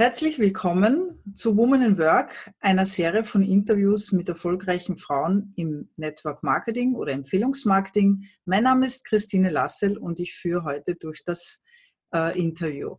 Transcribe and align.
Herzlich 0.00 0.38
willkommen 0.38 1.20
zu 1.34 1.58
Women 1.58 1.82
in 1.82 1.98
Work, 1.98 2.54
einer 2.60 2.86
Serie 2.86 3.22
von 3.22 3.42
Interviews 3.42 4.12
mit 4.12 4.30
erfolgreichen 4.30 4.96
Frauen 4.96 5.52
im 5.56 5.90
Network 5.96 6.42
Marketing 6.42 6.94
oder 6.94 7.12
Empfehlungsmarketing. 7.12 8.24
Mein 8.46 8.62
Name 8.62 8.86
ist 8.86 9.04
Christine 9.04 9.50
Lassel 9.50 9.98
und 9.98 10.18
ich 10.18 10.32
führe 10.32 10.64
heute 10.64 10.94
durch 10.94 11.22
das 11.22 11.62
äh, 12.14 12.40
Interview. 12.40 12.96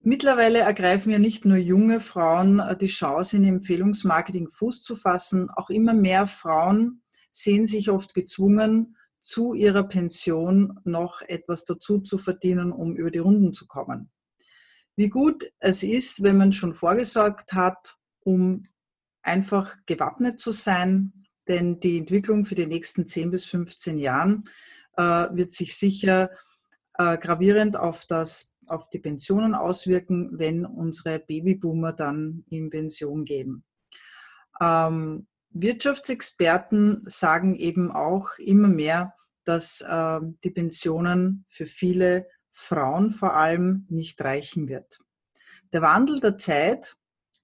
Mittlerweile 0.00 0.58
ergreifen 0.58 1.12
ja 1.12 1.18
nicht 1.18 1.46
nur 1.46 1.56
junge 1.56 2.00
Frauen 2.00 2.58
äh, 2.58 2.76
die 2.76 2.88
Chance, 2.88 3.38
in 3.38 3.46
Empfehlungsmarketing 3.46 4.50
Fuß 4.50 4.82
zu 4.82 4.96
fassen, 4.96 5.48
auch 5.48 5.70
immer 5.70 5.94
mehr 5.94 6.26
Frauen 6.26 7.00
sehen 7.32 7.66
sich 7.66 7.88
oft 7.88 8.12
gezwungen, 8.12 8.98
zu 9.22 9.54
ihrer 9.54 9.84
Pension 9.84 10.78
noch 10.84 11.22
etwas 11.22 11.64
dazu 11.64 12.00
zu 12.00 12.18
verdienen, 12.18 12.70
um 12.70 12.96
über 12.96 13.10
die 13.10 13.18
Runden 13.20 13.54
zu 13.54 13.66
kommen. 13.66 14.10
Wie 14.96 15.10
gut 15.10 15.44
es 15.58 15.82
ist, 15.82 16.22
wenn 16.22 16.38
man 16.38 16.52
schon 16.52 16.72
vorgesorgt 16.72 17.52
hat, 17.52 17.96
um 18.20 18.62
einfach 19.22 19.76
gewappnet 19.84 20.40
zu 20.40 20.52
sein, 20.52 21.12
denn 21.48 21.80
die 21.80 21.98
Entwicklung 21.98 22.44
für 22.44 22.54
die 22.54 22.66
nächsten 22.66 23.06
10 23.06 23.30
bis 23.30 23.44
15 23.44 23.98
Jahren 23.98 24.44
äh, 24.96 25.02
wird 25.02 25.52
sich 25.52 25.76
sicher 25.76 26.30
äh, 26.94 27.18
gravierend 27.18 27.76
auf, 27.76 28.06
das, 28.06 28.56
auf 28.66 28.88
die 28.88 28.98
Pensionen 28.98 29.54
auswirken, 29.54 30.38
wenn 30.38 30.64
unsere 30.64 31.18
Babyboomer 31.18 31.92
dann 31.92 32.44
in 32.48 32.70
Pension 32.70 33.24
gehen. 33.24 33.64
Ähm, 34.60 35.26
Wirtschaftsexperten 35.50 37.02
sagen 37.02 37.54
eben 37.54 37.90
auch 37.90 38.38
immer 38.38 38.68
mehr, 38.68 39.14
dass 39.44 39.82
äh, 39.82 40.20
die 40.42 40.50
Pensionen 40.50 41.44
für 41.46 41.66
viele 41.66 42.28
Frauen 42.58 43.10
vor 43.10 43.36
allem 43.36 43.84
nicht 43.90 44.20
reichen 44.22 44.66
wird. 44.66 45.00
Der 45.74 45.82
Wandel 45.82 46.20
der 46.20 46.38
Zeit 46.38 46.96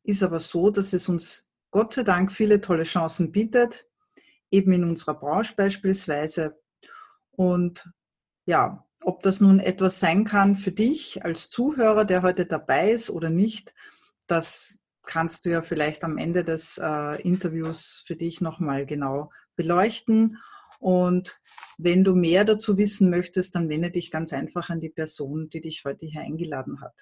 ist 0.03 0.23
aber 0.23 0.41
so, 0.41 0.71
dass 0.71 0.95
es 0.95 1.07
uns 1.09 1.51
Gott 1.71 1.93
sei 1.93 2.03
Dank 2.03 2.33
viele 2.33 2.63
tolle 2.63 2.85
Chancen 2.85 3.31
bietet, 3.31 3.87
eben 4.51 4.73
in 4.73 4.85
unserer 4.85 5.15
Branche 5.15 5.55
beispielsweise. 5.55 6.59
Und 7.31 7.91
ja, 8.47 8.87
ob 9.03 9.23
das 9.23 9.43
nun 9.43 9.61
etwas 9.61 10.01
sein 10.01 10.25
kann 10.25 10.57
für 10.57 10.73
dich 10.73 11.25
als 11.25 11.51
Zuhörer, 11.51 12.07
der 12.07 12.23
heute 12.23 12.47
dabei 12.47 12.91
ist 12.91 13.11
oder 13.11 13.29
nicht, 13.29 13.75
das 14.27 14.79
kannst 15.03 15.45
du 15.45 15.51
ja 15.51 15.61
vielleicht 15.61 16.05
am 16.05 16.17
Ende 16.17 16.43
des 16.43 16.79
äh, 16.79 17.21
Interviews 17.23 18.03
für 18.07 18.17
dich 18.17 18.41
nochmal 18.41 18.87
genau 18.87 19.31
beleuchten. 19.57 20.39
Und 20.83 21.41
wenn 21.79 22.03
du 22.03 22.17
mehr 22.17 22.45
dazu 22.45 22.77
wissen 22.77 23.09
möchtest, 23.09 23.55
dann 23.55 23.69
wende 23.69 23.93
dich 23.93 24.11
ganz 24.11 24.33
einfach 24.33 24.69
an 24.69 24.81
die 24.81 24.89
Person, 24.89 25.49
die 25.49 25.61
dich 25.61 25.85
heute 25.85 26.07
hier 26.07 26.23
eingeladen 26.23 26.81
hat. 26.81 26.95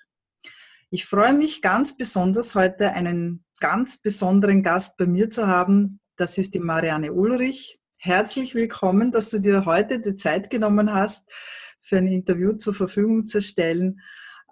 Ich 0.90 1.06
freue 1.06 1.32
mich 1.32 1.62
ganz 1.62 1.96
besonders, 1.96 2.54
heute 2.54 2.92
einen 2.92 3.42
ganz 3.58 4.02
besonderen 4.02 4.62
Gast 4.62 4.98
bei 4.98 5.06
mir 5.06 5.30
zu 5.30 5.46
haben. 5.46 5.98
Das 6.16 6.36
ist 6.36 6.52
die 6.52 6.60
Marianne 6.60 7.14
Ulrich. 7.14 7.80
Herzlich 7.98 8.54
willkommen, 8.54 9.12
dass 9.12 9.30
du 9.30 9.38
dir 9.38 9.64
heute 9.64 9.98
die 10.02 10.14
Zeit 10.14 10.50
genommen 10.50 10.92
hast, 10.92 11.32
für 11.80 11.96
ein 11.96 12.06
Interview 12.06 12.52
zur 12.52 12.74
Verfügung 12.74 13.24
zu 13.24 13.40
stellen. 13.40 14.00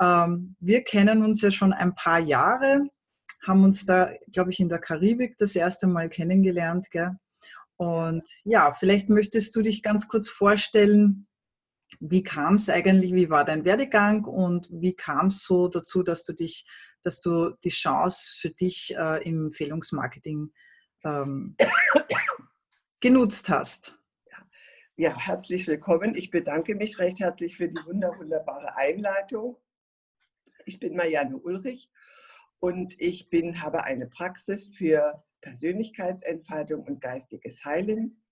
Ähm, 0.00 0.56
wir 0.58 0.84
kennen 0.84 1.22
uns 1.22 1.42
ja 1.42 1.50
schon 1.50 1.74
ein 1.74 1.94
paar 1.94 2.18
Jahre, 2.18 2.88
haben 3.46 3.62
uns 3.62 3.84
da, 3.84 4.10
glaube 4.32 4.52
ich, 4.52 4.60
in 4.60 4.70
der 4.70 4.78
Karibik 4.78 5.36
das 5.36 5.54
erste 5.54 5.86
Mal 5.86 6.08
kennengelernt. 6.08 6.90
Gell? 6.90 7.18
Und 7.78 8.28
ja, 8.44 8.72
vielleicht 8.72 9.08
möchtest 9.08 9.54
du 9.54 9.62
dich 9.62 9.82
ganz 9.82 10.08
kurz 10.08 10.28
vorstellen, 10.28 11.28
wie 12.00 12.22
kam 12.22 12.56
es 12.56 12.68
eigentlich, 12.68 13.14
wie 13.14 13.30
war 13.30 13.44
dein 13.44 13.64
Werdegang 13.64 14.24
und 14.24 14.68
wie 14.70 14.94
kam 14.94 15.28
es 15.28 15.44
so 15.44 15.68
dazu, 15.68 16.02
dass 16.02 16.24
du 16.24 16.32
dich, 16.32 16.66
dass 17.02 17.20
du 17.20 17.50
die 17.64 17.70
Chance 17.70 18.36
für 18.38 18.50
dich 18.50 18.94
äh, 18.96 19.22
im 19.24 19.46
Empfehlungsmarketing 19.46 20.52
ähm, 21.04 21.56
genutzt 23.00 23.48
hast? 23.48 23.96
Ja, 24.96 25.16
herzlich 25.16 25.68
willkommen. 25.68 26.16
Ich 26.16 26.32
bedanke 26.32 26.74
mich 26.74 26.98
recht 26.98 27.20
herzlich 27.20 27.56
für 27.56 27.68
die 27.68 27.78
wunderbare 27.86 28.76
Einleitung. 28.76 29.56
Ich 30.66 30.80
bin 30.80 30.96
Marianne 30.96 31.36
Ulrich 31.36 31.92
und 32.58 33.00
ich 33.00 33.30
bin, 33.30 33.62
habe 33.62 33.84
eine 33.84 34.08
Praxis 34.08 34.68
für 34.76 35.22
Persönlichkeitsentfaltung 35.40 36.84
und 36.84 37.00
geistiges 37.00 37.64
Heilen 37.64 38.22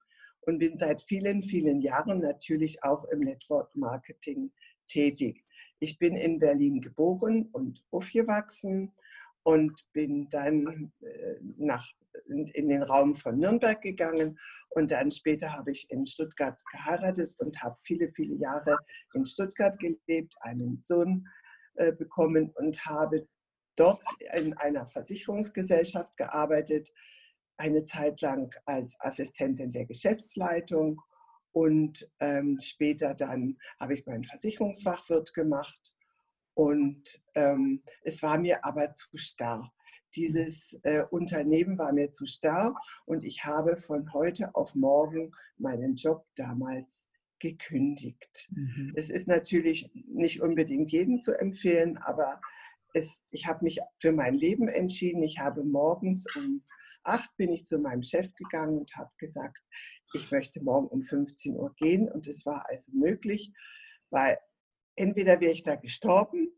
und 0.42 0.58
bin 0.58 0.76
seit 0.78 1.02
vielen, 1.02 1.42
vielen 1.42 1.80
Jahren 1.80 2.20
natürlich 2.20 2.82
auch 2.82 3.04
im 3.06 3.20
Network 3.20 3.74
Marketing 3.74 4.52
tätig. 4.86 5.44
Ich 5.80 5.98
bin 5.98 6.16
in 6.16 6.38
Berlin 6.38 6.80
geboren 6.80 7.48
und 7.52 7.84
aufgewachsen 7.90 8.92
und 9.42 9.72
bin 9.92 10.28
dann 10.30 10.92
äh, 11.00 11.34
nach, 11.56 11.86
in 12.26 12.68
den 12.68 12.82
Raum 12.82 13.14
von 13.14 13.38
Nürnberg 13.38 13.80
gegangen 13.80 14.38
und 14.70 14.90
dann 14.90 15.10
später 15.10 15.52
habe 15.52 15.72
ich 15.72 15.86
in 15.90 16.06
Stuttgart 16.06 16.60
geheiratet 16.72 17.34
und 17.38 17.62
habe 17.62 17.76
viele, 17.82 18.10
viele 18.14 18.34
Jahre 18.36 18.76
in 19.14 19.24
Stuttgart 19.24 19.78
gelebt, 19.78 20.34
einen 20.40 20.80
Sohn 20.82 21.26
äh, 21.74 21.92
bekommen 21.92 22.52
und 22.56 22.84
habe 22.86 23.28
dort 23.76 24.02
in 24.34 24.54
einer 24.54 24.86
Versicherungsgesellschaft 24.86 26.16
gearbeitet, 26.16 26.92
eine 27.56 27.84
Zeit 27.84 28.20
lang 28.20 28.54
als 28.64 28.96
Assistentin 29.00 29.72
der 29.72 29.86
Geschäftsleitung 29.86 31.00
und 31.52 32.06
ähm, 32.20 32.58
später 32.60 33.14
dann 33.14 33.56
habe 33.80 33.94
ich 33.94 34.04
meinen 34.06 34.24
Versicherungsfachwirt 34.24 35.32
gemacht 35.32 35.94
und 36.54 37.20
ähm, 37.34 37.82
es 38.02 38.22
war 38.22 38.38
mir 38.38 38.64
aber 38.64 38.94
zu 38.94 39.08
starr. 39.14 39.72
Dieses 40.14 40.78
äh, 40.82 41.04
Unternehmen 41.10 41.78
war 41.78 41.92
mir 41.92 42.12
zu 42.12 42.26
starr 42.26 42.74
und 43.04 43.24
ich 43.24 43.44
habe 43.44 43.76
von 43.76 44.12
heute 44.12 44.54
auf 44.54 44.74
morgen 44.74 45.32
meinen 45.58 45.94
Job 45.94 46.26
damals 46.34 47.06
gekündigt. 47.38 48.48
Mhm. 48.50 48.92
Es 48.96 49.10
ist 49.10 49.28
natürlich 49.28 49.90
nicht 49.94 50.40
unbedingt 50.40 50.90
jedem 50.90 51.20
zu 51.20 51.38
empfehlen, 51.38 51.98
aber 51.98 52.40
es, 52.96 53.20
ich 53.30 53.46
habe 53.46 53.62
mich 53.62 53.80
für 54.00 54.12
mein 54.12 54.34
Leben 54.34 54.68
entschieden. 54.68 55.22
Ich 55.22 55.38
habe 55.38 55.62
morgens 55.64 56.24
um 56.34 56.64
acht 57.04 57.36
bin 57.36 57.52
ich 57.52 57.66
zu 57.66 57.78
meinem 57.78 58.02
Chef 58.02 58.34
gegangen 58.34 58.78
und 58.78 58.96
habe 58.96 59.10
gesagt, 59.18 59.62
ich 60.14 60.30
möchte 60.30 60.62
morgen 60.64 60.88
um 60.88 61.02
15 61.02 61.54
Uhr 61.56 61.74
gehen. 61.76 62.10
Und 62.10 62.26
es 62.26 62.46
war 62.46 62.64
also 62.68 62.90
möglich, 62.92 63.52
weil 64.10 64.38
entweder 64.96 65.40
wäre 65.40 65.52
ich 65.52 65.62
da 65.62 65.76
gestorben 65.76 66.48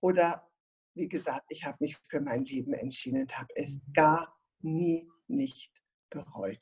oder, 0.00 0.50
wie 0.94 1.08
gesagt, 1.08 1.46
ich 1.48 1.64
habe 1.64 1.78
mich 1.80 1.96
für 2.08 2.20
mein 2.20 2.44
Leben 2.44 2.74
entschieden 2.74 3.22
und 3.22 3.38
habe 3.38 3.54
es 3.54 3.76
mhm. 3.76 3.92
gar 3.94 4.38
nie 4.60 5.08
nicht 5.28 5.82
bereut. 6.10 6.60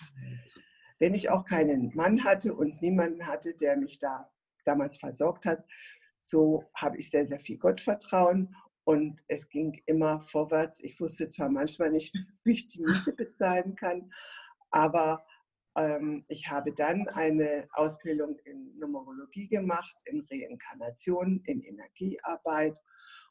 Wenn 0.99 1.15
ich 1.15 1.31
auch 1.31 1.45
keinen 1.45 1.95
Mann 1.97 2.23
hatte 2.23 2.55
und 2.55 2.83
niemanden 2.83 3.27
hatte, 3.27 3.55
der 3.55 3.77
mich 3.77 3.99
da 3.99 4.31
damals 4.65 4.99
versorgt 4.99 5.47
hat, 5.47 5.65
so 6.21 6.71
habe 6.75 6.99
ich 6.99 7.11
sehr, 7.11 7.27
sehr 7.27 7.41
viel 7.41 7.57
Gottvertrauen 7.57 8.55
und 8.91 9.23
es 9.29 9.49
ging 9.49 9.81
immer 9.87 10.21
vorwärts. 10.21 10.81
Ich 10.81 10.99
wusste 11.01 11.29
zwar 11.29 11.49
manchmal 11.49 11.93
nicht, 11.93 12.13
wie 12.45 12.51
ich 12.51 12.67
die 12.67 12.81
Miete 12.81 13.13
bezahlen 13.13 13.77
kann, 13.77 14.11
aber 14.73 15.25
ähm, 15.77 16.25
ich 16.27 16.51
habe 16.51 16.73
dann 16.73 17.07
eine 17.07 17.69
Ausbildung 17.75 18.37
in 18.45 18.77
Numerologie 18.81 19.47
gemacht, 19.47 19.95
in 20.07 20.27
Reinkarnation, 20.29 21.41
in 21.45 21.63
Energiearbeit 21.63 22.83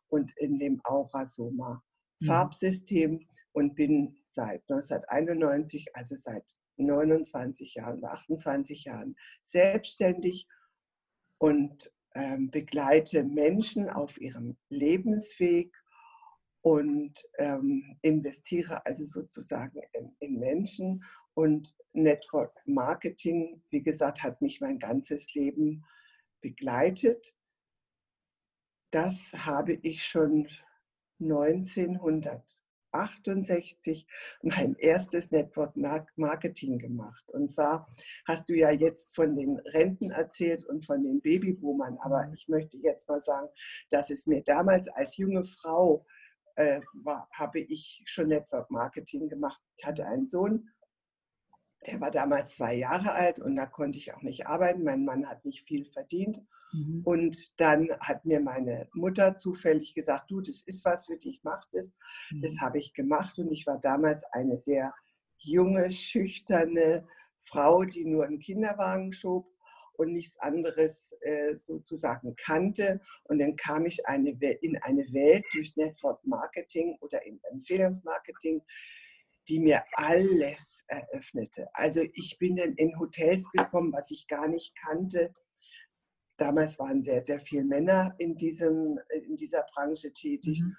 und 0.08 0.32
in 0.38 0.60
dem 0.60 0.80
Aura-Soma 0.86 1.84
mhm. 2.22 3.20
Und 3.52 3.76
bin 3.76 4.16
seit 4.28 4.62
1991, 4.70 5.88
also 5.94 6.16
seit 6.16 6.58
29 6.78 7.74
Jahren 7.74 7.98
oder 7.98 8.14
28 8.14 8.86
Jahren 8.86 9.18
selbstständig 9.44 10.48
und 11.38 11.92
ähm, 12.20 12.52
begleite 12.52 13.24
Menschen 13.24 13.90
auf 13.90 14.20
ihrem 14.20 14.58
Lebensweg 14.68 15.74
und 16.62 17.14
ähm, 17.38 17.98
investiere 18.02 18.86
also 18.86 19.06
sozusagen 19.06 19.80
in, 19.94 20.16
in, 20.20 20.40
Menschen. 20.40 21.04
Und 21.34 21.74
Network 21.94 22.54
Marketing, 22.66 23.64
wie 23.70 23.82
gesagt, 23.82 24.22
hat 24.22 24.42
mich 24.42 24.60
mein 24.60 24.80
ganzes 24.80 25.34
Leben 25.34 25.86
begleitet. 26.42 27.36
Das 28.92 29.32
habe 29.34 29.80
ich 29.82 30.04
schon 30.04 30.50
1900 31.22 32.62
68 32.92 34.06
mein 34.42 34.76
erstes 34.76 35.32
Network 35.32 35.76
Marketing 36.16 36.78
gemacht. 36.78 37.32
Und 37.32 37.52
zwar 37.52 37.88
hast 38.26 38.50
du 38.50 38.54
ja 38.54 38.72
jetzt 38.72 39.14
von 39.16 39.36
den 39.36 39.60
Renten 39.60 40.12
erzählt 40.12 40.66
und 40.66 40.86
von 40.86 41.04
den 41.04 41.22
Babyboomern, 41.22 41.98
aber 42.02 42.28
mhm. 42.28 42.34
ich 42.34 42.48
möchte 42.48 42.78
jetzt 42.78 43.08
mal 43.08 43.22
sagen, 43.22 43.48
dass 43.90 44.10
es 44.10 44.28
mir 44.28 44.44
damals 44.44 44.88
als 44.90 45.18
junge 45.18 45.46
Frau 45.46 46.06
äh, 46.56 46.82
war, 47.04 47.30
habe 47.34 47.60
ich 47.60 48.02
schon 48.06 48.28
Network 48.28 48.70
Marketing 48.70 49.30
gemacht. 49.30 49.62
Ich 49.78 49.86
hatte 49.86 50.06
einen 50.06 50.28
Sohn 50.28 50.70
der 51.88 52.02
war 52.02 52.12
damals 52.12 52.56
zwei 52.56 52.76
Jahre 52.76 53.14
alt 53.14 53.40
und 53.40 53.56
da 53.56 53.66
konnte 53.66 53.98
ich 53.98 54.14
auch 54.14 54.22
nicht 54.22 54.48
arbeiten. 54.48 54.84
Mein 54.84 55.06
Mann 55.06 55.30
hat 55.30 55.46
nicht 55.46 55.66
viel 55.66 55.86
verdient. 55.86 56.42
Mhm. 56.74 57.02
Und 57.06 57.60
dann 57.60 57.90
hat 58.02 58.26
mir 58.26 58.42
meine 58.42 58.90
Mutter 58.94 59.38
zufällig 59.38 59.94
gesagt, 59.94 60.30
du, 60.30 60.42
das 60.42 60.62
ist 60.62 60.84
was 60.84 61.06
für 61.06 61.18
dich, 61.18 61.42
mach 61.44 61.64
das. 61.72 61.94
Mhm. 62.32 62.42
Das 62.42 62.60
habe 62.60 62.80
ich 62.80 62.94
gemacht 62.94 63.40
und 63.40 63.52
ich 63.52 63.66
war 63.66 63.80
damals 63.80 64.24
eine 64.26 64.58
sehr 64.58 64.94
junge, 65.38 65.90
schüchterne 65.92 67.08
Frau, 67.40 67.86
die 67.86 68.04
nur 68.04 68.26
einen 68.26 68.40
Kinderwagen 68.40 69.14
schob 69.14 69.48
und 69.94 70.14
nichts 70.14 70.38
anderes 70.40 71.14
äh, 71.22 71.56
sozusagen 71.56 72.36
kannte. 72.36 73.00
Und 73.24 73.40
dann 73.40 73.56
kam 73.56 73.86
ich 73.86 74.06
eine, 74.06 74.32
in 74.62 74.78
eine 74.82 75.06
Welt 75.14 75.46
durch 75.54 75.76
Network 75.76 76.26
Marketing 76.26 76.98
oder 77.02 77.22
Empfehlungsmarketing, 77.52 78.62
die 79.50 79.60
mir 79.60 79.84
alles 79.94 80.84
eröffnete. 80.88 81.68
Also 81.74 82.02
ich 82.14 82.38
bin 82.38 82.56
dann 82.56 82.76
in 82.76 82.98
Hotels 83.00 83.50
gekommen, 83.50 83.92
was 83.92 84.12
ich 84.12 84.28
gar 84.28 84.48
nicht 84.48 84.76
kannte. 84.76 85.34
Damals 86.38 86.78
waren 86.78 87.04
sehr, 87.04 87.26
sehr 87.26 87.40
viele 87.40 87.66
Männer 87.66 88.14
in, 88.20 88.38
diesem, 88.38 89.00
in 89.10 89.36
dieser 89.36 89.66
Branche 89.74 90.14
tätig. 90.14 90.62
Mhm. 90.62 90.76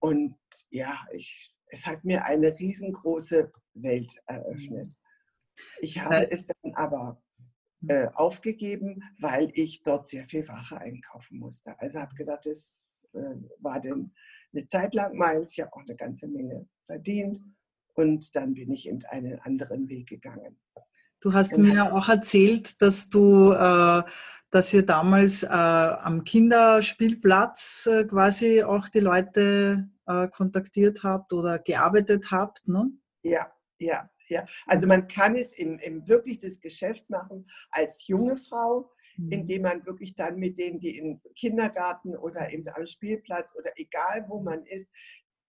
Und 0.00 0.36
ja, 0.68 0.98
ich, 1.12 1.50
es 1.66 1.86
hat 1.86 2.04
mir 2.04 2.24
eine 2.26 2.56
riesengroße 2.58 3.50
Welt 3.74 4.12
eröffnet. 4.26 4.86
Mhm. 4.86 5.64
Ich 5.80 6.00
habe 6.00 6.22
es 6.22 6.46
dann 6.46 6.74
aber 6.74 7.22
mhm. 7.80 7.90
äh, 7.90 8.08
aufgegeben, 8.14 9.02
weil 9.18 9.50
ich 9.54 9.82
dort 9.82 10.08
sehr 10.08 10.26
viel 10.26 10.46
Ware 10.46 10.78
einkaufen 10.78 11.38
musste. 11.38 11.78
Also 11.80 12.00
habe 12.00 12.14
gesagt, 12.14 12.46
es 12.46 13.08
äh, 13.14 13.36
war 13.60 13.80
dann 13.80 14.12
eine 14.52 14.66
Zeit 14.68 14.94
lang 14.94 15.16
meins, 15.16 15.52
ich 15.52 15.60
habe 15.60 15.72
auch 15.72 15.82
eine 15.82 15.96
ganze 15.96 16.28
Menge 16.28 16.68
verdient 16.84 17.40
und 17.94 18.34
dann 18.36 18.54
bin 18.54 18.70
ich 18.70 18.88
eben 18.88 19.04
einen 19.08 19.38
anderen 19.40 19.88
Weg 19.88 20.08
gegangen. 20.08 20.58
Du 21.20 21.34
hast 21.34 21.52
und 21.52 21.62
mir 21.62 21.92
auch 21.92 22.08
erzählt, 22.08 22.80
dass 22.80 23.10
du, 23.10 23.52
äh, 23.52 24.02
dass 24.50 24.72
ihr 24.72 24.86
damals 24.86 25.42
äh, 25.42 25.48
am 25.48 26.24
Kinderspielplatz 26.24 27.86
äh, 27.86 28.04
quasi 28.04 28.62
auch 28.62 28.88
die 28.88 29.00
Leute 29.00 29.90
äh, 30.06 30.28
kontaktiert 30.28 31.02
habt 31.04 31.32
oder 31.32 31.58
gearbeitet 31.58 32.30
habt, 32.30 32.66
ne? 32.66 32.90
Ja, 33.22 33.46
ja, 33.78 34.08
ja. 34.28 34.44
Also 34.66 34.86
man 34.86 35.08
kann 35.08 35.36
es 35.36 35.52
im, 35.52 35.78
im 35.78 36.08
wirklich 36.08 36.38
das 36.38 36.58
Geschäft 36.60 37.08
machen 37.10 37.44
als 37.70 38.06
junge 38.06 38.36
Frau, 38.36 38.90
mhm. 39.16 39.30
indem 39.30 39.62
man 39.62 39.84
wirklich 39.84 40.14
dann 40.16 40.36
mit 40.36 40.56
denen, 40.56 40.80
die 40.80 40.96
im 40.98 41.20
Kindergarten 41.36 42.16
oder 42.16 42.50
eben 42.50 42.66
am 42.74 42.86
Spielplatz 42.86 43.54
oder 43.56 43.72
egal 43.76 44.24
wo 44.28 44.40
man 44.40 44.64
ist, 44.64 44.88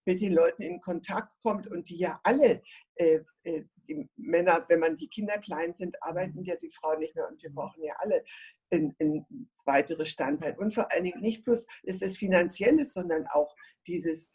mit 0.06 0.22
den 0.22 0.34
Leuten 0.34 0.62
in 0.62 0.82
Kontakt 0.82 1.34
kommt 1.44 1.68
und 1.68 1.90
die 1.90 1.98
ja 1.98 2.20
alle, 2.24 2.62
äh, 2.96 3.20
äh, 3.44 3.64
die 3.88 4.10
Männer, 4.16 4.66
wenn 4.70 4.80
man 4.80 4.96
die 4.96 5.10
Kinder 5.10 5.38
klein 5.40 5.74
sind, 5.76 6.02
arbeiten 6.02 6.44
ja 6.44 6.56
die 6.56 6.72
Frauen 6.72 7.00
nicht 7.00 7.16
mehr 7.16 7.28
und 7.28 7.42
wir 7.42 7.52
brauchen 7.52 7.84
ja 7.84 7.94
alle 8.00 8.24
ein, 8.72 8.96
ein 9.00 9.26
weiteres 9.66 10.10
Standbein. 10.10 10.58
Und 10.58 10.74
vor 10.74 10.92
allen 10.92 11.04
Dingen 11.04 11.22
nicht 11.22 11.44
bloß 11.44 11.66
ist 11.84 12.02
es 12.02 12.18
finanzielles, 12.18 12.94
sondern 12.94 13.28
auch 13.28 13.56
dieses 13.88 14.28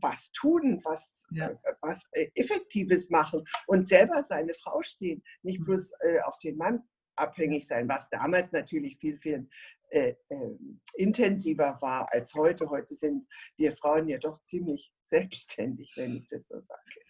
was 0.00 0.30
tun, 0.32 0.80
was, 0.84 1.12
ja. 1.30 1.50
Äh, 1.50 1.74
was 1.80 2.02
äh, 2.12 2.28
Effektives 2.34 3.10
machen 3.10 3.44
und 3.66 3.88
selber 3.88 4.22
seine 4.22 4.54
Frau 4.54 4.82
stehen, 4.82 5.22
nicht 5.42 5.60
mhm. 5.60 5.64
bloß 5.64 5.92
äh, 6.00 6.20
auf 6.22 6.38
den 6.38 6.56
Mann 6.56 6.82
abhängig 7.16 7.66
sein, 7.66 7.88
was 7.88 8.08
damals 8.10 8.52
natürlich 8.52 8.96
viel, 8.96 9.18
viel 9.18 9.48
äh, 9.90 10.14
äh, 10.28 10.50
intensiver 10.94 11.78
war 11.80 12.12
als 12.12 12.34
heute. 12.34 12.70
Heute 12.70 12.94
sind 12.94 13.26
wir 13.56 13.72
Frauen 13.72 14.08
ja 14.08 14.18
doch 14.18 14.42
ziemlich 14.42 14.92
selbstständig, 15.04 15.92
wenn 15.96 16.16
ich 16.16 16.24
das 16.30 16.48
so 16.48 16.60
sage. 16.60 17.00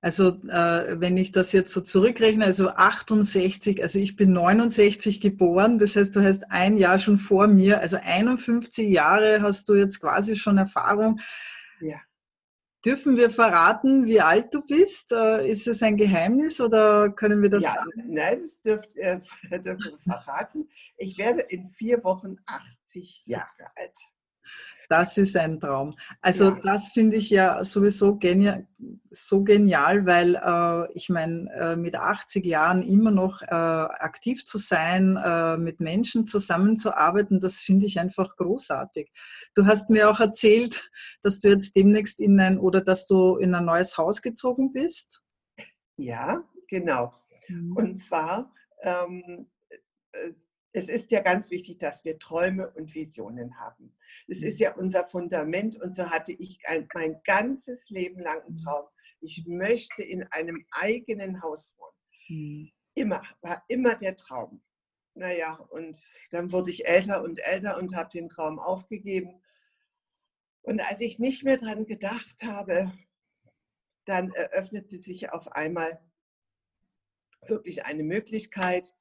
Also 0.00 0.40
äh, 0.48 1.00
wenn 1.00 1.16
ich 1.16 1.30
das 1.30 1.52
jetzt 1.52 1.72
so 1.72 1.80
zurückrechne, 1.80 2.44
also 2.44 2.70
68, 2.70 3.82
also 3.82 4.00
ich 4.00 4.16
bin 4.16 4.32
69 4.32 5.20
geboren, 5.20 5.78
das 5.78 5.94
heißt, 5.94 6.16
du 6.16 6.22
hast 6.22 6.50
ein 6.50 6.76
Jahr 6.76 6.98
schon 6.98 7.18
vor 7.18 7.46
mir, 7.46 7.80
also 7.80 7.98
51 8.02 8.90
Jahre 8.90 9.42
hast 9.42 9.68
du 9.68 9.76
jetzt 9.76 10.00
quasi 10.00 10.34
schon 10.34 10.58
Erfahrung. 10.58 11.20
Ja. 11.80 12.00
Dürfen 12.84 13.16
wir 13.16 13.30
verraten, 13.30 14.06
wie 14.06 14.20
alt 14.20 14.52
du 14.52 14.60
bist? 14.60 15.12
Äh, 15.12 15.48
ist 15.48 15.68
es 15.68 15.82
ein 15.82 15.96
Geheimnis 15.96 16.60
oder 16.60 17.10
können 17.10 17.40
wir 17.40 17.48
das 17.48 17.62
ja, 17.62 17.72
sagen? 17.74 17.90
Nein, 18.08 18.40
das 18.40 18.60
dürft, 18.60 18.96
äh, 18.96 19.20
dürfen 19.60 19.92
wir 19.92 19.98
verraten. 19.98 20.68
Ich 20.96 21.16
werde 21.16 21.42
in 21.42 21.68
vier 21.68 22.02
Wochen 22.02 22.36
80 22.46 23.22
Jahre 23.26 23.70
alt. 23.76 23.98
Das 24.92 25.16
ist 25.16 25.38
ein 25.38 25.58
Traum. 25.58 25.94
Also 26.20 26.50
ja. 26.50 26.60
das 26.62 26.90
finde 26.90 27.16
ich 27.16 27.30
ja 27.30 27.64
sowieso 27.64 28.16
genial, 28.16 28.66
so 29.10 29.42
genial, 29.42 30.04
weil 30.04 30.34
äh, 30.34 30.92
ich 30.92 31.08
meine, 31.08 31.50
äh, 31.54 31.76
mit 31.76 31.96
80 31.96 32.44
Jahren 32.44 32.82
immer 32.82 33.10
noch 33.10 33.40
äh, 33.40 33.46
aktiv 33.46 34.44
zu 34.44 34.58
sein, 34.58 35.16
äh, 35.16 35.56
mit 35.56 35.80
Menschen 35.80 36.26
zusammenzuarbeiten, 36.26 37.40
das 37.40 37.62
finde 37.62 37.86
ich 37.86 38.00
einfach 38.00 38.36
großartig. 38.36 39.10
Du 39.54 39.64
hast 39.64 39.88
mir 39.88 40.10
auch 40.10 40.20
erzählt, 40.20 40.90
dass 41.22 41.40
du 41.40 41.48
jetzt 41.48 41.74
demnächst 41.74 42.20
in 42.20 42.38
ein 42.38 42.58
oder 42.58 42.82
dass 42.82 43.06
du 43.06 43.36
in 43.36 43.54
ein 43.54 43.64
neues 43.64 43.96
Haus 43.96 44.20
gezogen 44.20 44.74
bist. 44.74 45.22
Ja, 45.96 46.44
genau. 46.68 47.14
Mhm. 47.48 47.76
Und 47.78 47.96
zwar 47.98 48.52
ähm, 48.82 49.46
äh, 50.12 50.32
es 50.72 50.88
ist 50.88 51.10
ja 51.10 51.20
ganz 51.20 51.50
wichtig, 51.50 51.78
dass 51.78 52.04
wir 52.04 52.18
Träume 52.18 52.70
und 52.70 52.94
Visionen 52.94 53.58
haben. 53.58 53.94
Es 54.26 54.42
ist 54.42 54.58
mhm. 54.58 54.64
ja 54.64 54.74
unser 54.74 55.08
Fundament 55.08 55.76
und 55.80 55.94
so 55.94 56.10
hatte 56.10 56.32
ich 56.32 56.60
ein, 56.66 56.88
mein 56.94 57.20
ganzes 57.24 57.90
Leben 57.90 58.20
lang 58.20 58.40
einen 58.42 58.54
mhm. 58.54 58.64
Traum. 58.64 58.86
Ich 59.20 59.44
möchte 59.46 60.02
in 60.02 60.24
einem 60.24 60.64
eigenen 60.70 61.42
Haus 61.42 61.74
wohnen. 61.76 61.92
Mhm. 62.28 62.72
Immer, 62.94 63.22
war 63.40 63.64
immer 63.68 63.94
der 63.96 64.16
Traum. 64.16 64.62
Naja, 65.14 65.56
und 65.70 65.98
dann 66.30 66.52
wurde 66.52 66.70
ich 66.70 66.86
älter 66.86 67.22
und 67.22 67.38
älter 67.40 67.76
und 67.76 67.94
habe 67.94 68.08
den 68.08 68.30
Traum 68.30 68.58
aufgegeben. 68.58 69.42
Und 70.62 70.80
als 70.80 71.00
ich 71.00 71.18
nicht 71.18 71.44
mehr 71.44 71.58
daran 71.58 71.86
gedacht 71.86 72.42
habe, 72.44 72.92
dann 74.06 74.32
eröffnete 74.32 74.96
sich 74.96 75.30
auf 75.32 75.52
einmal 75.52 76.00
wirklich 77.46 77.84
eine 77.84 78.04
Möglichkeit, 78.04 78.94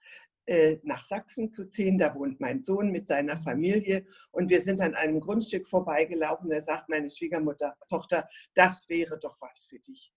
nach 0.84 1.04
Sachsen 1.04 1.52
zu 1.52 1.70
ziehen. 1.70 1.98
Da 1.98 2.14
wohnt 2.16 2.40
mein 2.40 2.64
Sohn 2.64 2.92
mit 2.92 3.08
seiner 3.08 3.38
Familie 3.38 4.06
und 4.32 4.50
wir 4.50 4.62
sind 4.62 4.82
an 4.82 4.96
einem 4.96 5.20
Grundstück 5.20 5.70
vorbeigelaufen. 5.70 6.50
Da 6.50 6.60
sagt 6.60 6.90
meine 6.90 7.10
Schwiegermutter, 7.10 7.78
Tochter, 7.88 8.28
das 8.54 8.90
wäre 8.90 9.18
doch 9.20 9.40
was 9.40 9.68
für 9.70 9.80
dich. 9.80 10.12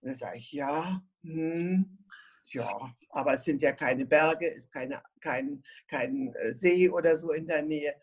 Und 0.00 0.10
da 0.10 0.14
sage 0.14 0.38
ich, 0.38 0.52
ja, 0.52 1.02
hm, 1.22 1.98
ja, 2.46 2.94
aber 3.10 3.34
es 3.34 3.44
sind 3.44 3.62
ja 3.62 3.72
keine 3.72 4.06
Berge, 4.06 4.48
ist 4.48 4.72
keine, 4.72 5.02
kein, 5.20 5.62
kein 5.88 6.34
äh, 6.34 6.52
See 6.52 6.88
oder 6.88 7.16
so 7.16 7.32
in 7.32 7.46
der 7.46 7.62
Nähe. 7.62 7.94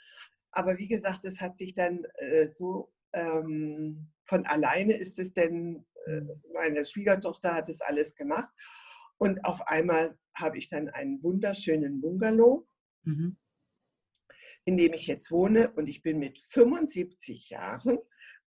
Aber 0.51 0.77
wie 0.77 0.87
gesagt, 0.87 1.25
es 1.25 1.39
hat 1.39 1.57
sich 1.57 1.73
dann 1.73 2.05
äh, 2.15 2.49
so 2.51 2.91
ähm, 3.13 4.09
von 4.23 4.45
alleine 4.45 4.93
ist 4.93 5.19
es 5.19 5.33
denn, 5.33 5.85
äh, 6.05 6.21
meine 6.53 6.85
Schwiegertochter 6.85 7.53
hat 7.53 7.69
es 7.69 7.81
alles 7.81 8.15
gemacht. 8.15 8.51
Und 9.19 9.43
auf 9.45 9.67
einmal 9.67 10.17
habe 10.33 10.57
ich 10.57 10.69
dann 10.69 10.89
einen 10.89 11.21
wunderschönen 11.21 12.01
Bungalow, 12.01 12.65
mhm. 13.03 13.37
in 14.65 14.77
dem 14.77 14.93
ich 14.93 15.07
jetzt 15.07 15.29
wohne. 15.29 15.71
Und 15.71 15.89
ich 15.89 16.01
bin 16.01 16.19
mit 16.19 16.39
75 16.39 17.49
Jahren, 17.49 17.99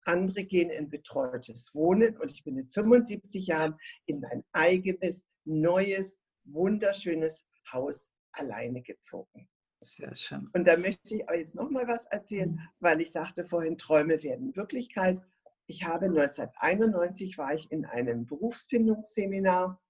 andere 0.05 0.45
gehen 0.45 0.69
in 0.69 0.89
betreutes 0.89 1.75
Wohnen 1.75 2.17
und 2.17 2.31
ich 2.31 2.43
bin 2.43 2.55
mit 2.55 2.73
75 2.73 3.45
Jahren 3.45 3.75
in 4.05 4.21
mein 4.21 4.43
eigenes, 4.53 5.25
neues, 5.43 6.19
wunderschönes 6.45 7.45
Haus 7.71 8.09
alleine 8.31 8.81
gezogen. 8.81 9.49
Sehr 9.83 10.15
schön. 10.15 10.47
Und 10.53 10.67
da 10.67 10.77
möchte 10.77 11.15
ich 11.15 11.29
euch 11.29 11.39
jetzt 11.39 11.55
noch 11.55 11.69
mal 11.69 11.87
was 11.87 12.05
erzählen, 12.05 12.51
mhm. 12.51 12.59
weil 12.79 13.01
ich 13.01 13.11
sagte 13.11 13.43
vorhin, 13.43 13.77
Träume 13.77 14.23
werden 14.23 14.55
Wirklichkeit. 14.55 15.21
Ich 15.65 15.83
habe 15.83 16.05
1991 16.05 17.37
war 17.37 17.53
ich 17.53 17.71
in 17.71 17.85
einem 17.85 18.25
Berufsfindungsseminar 18.25 19.81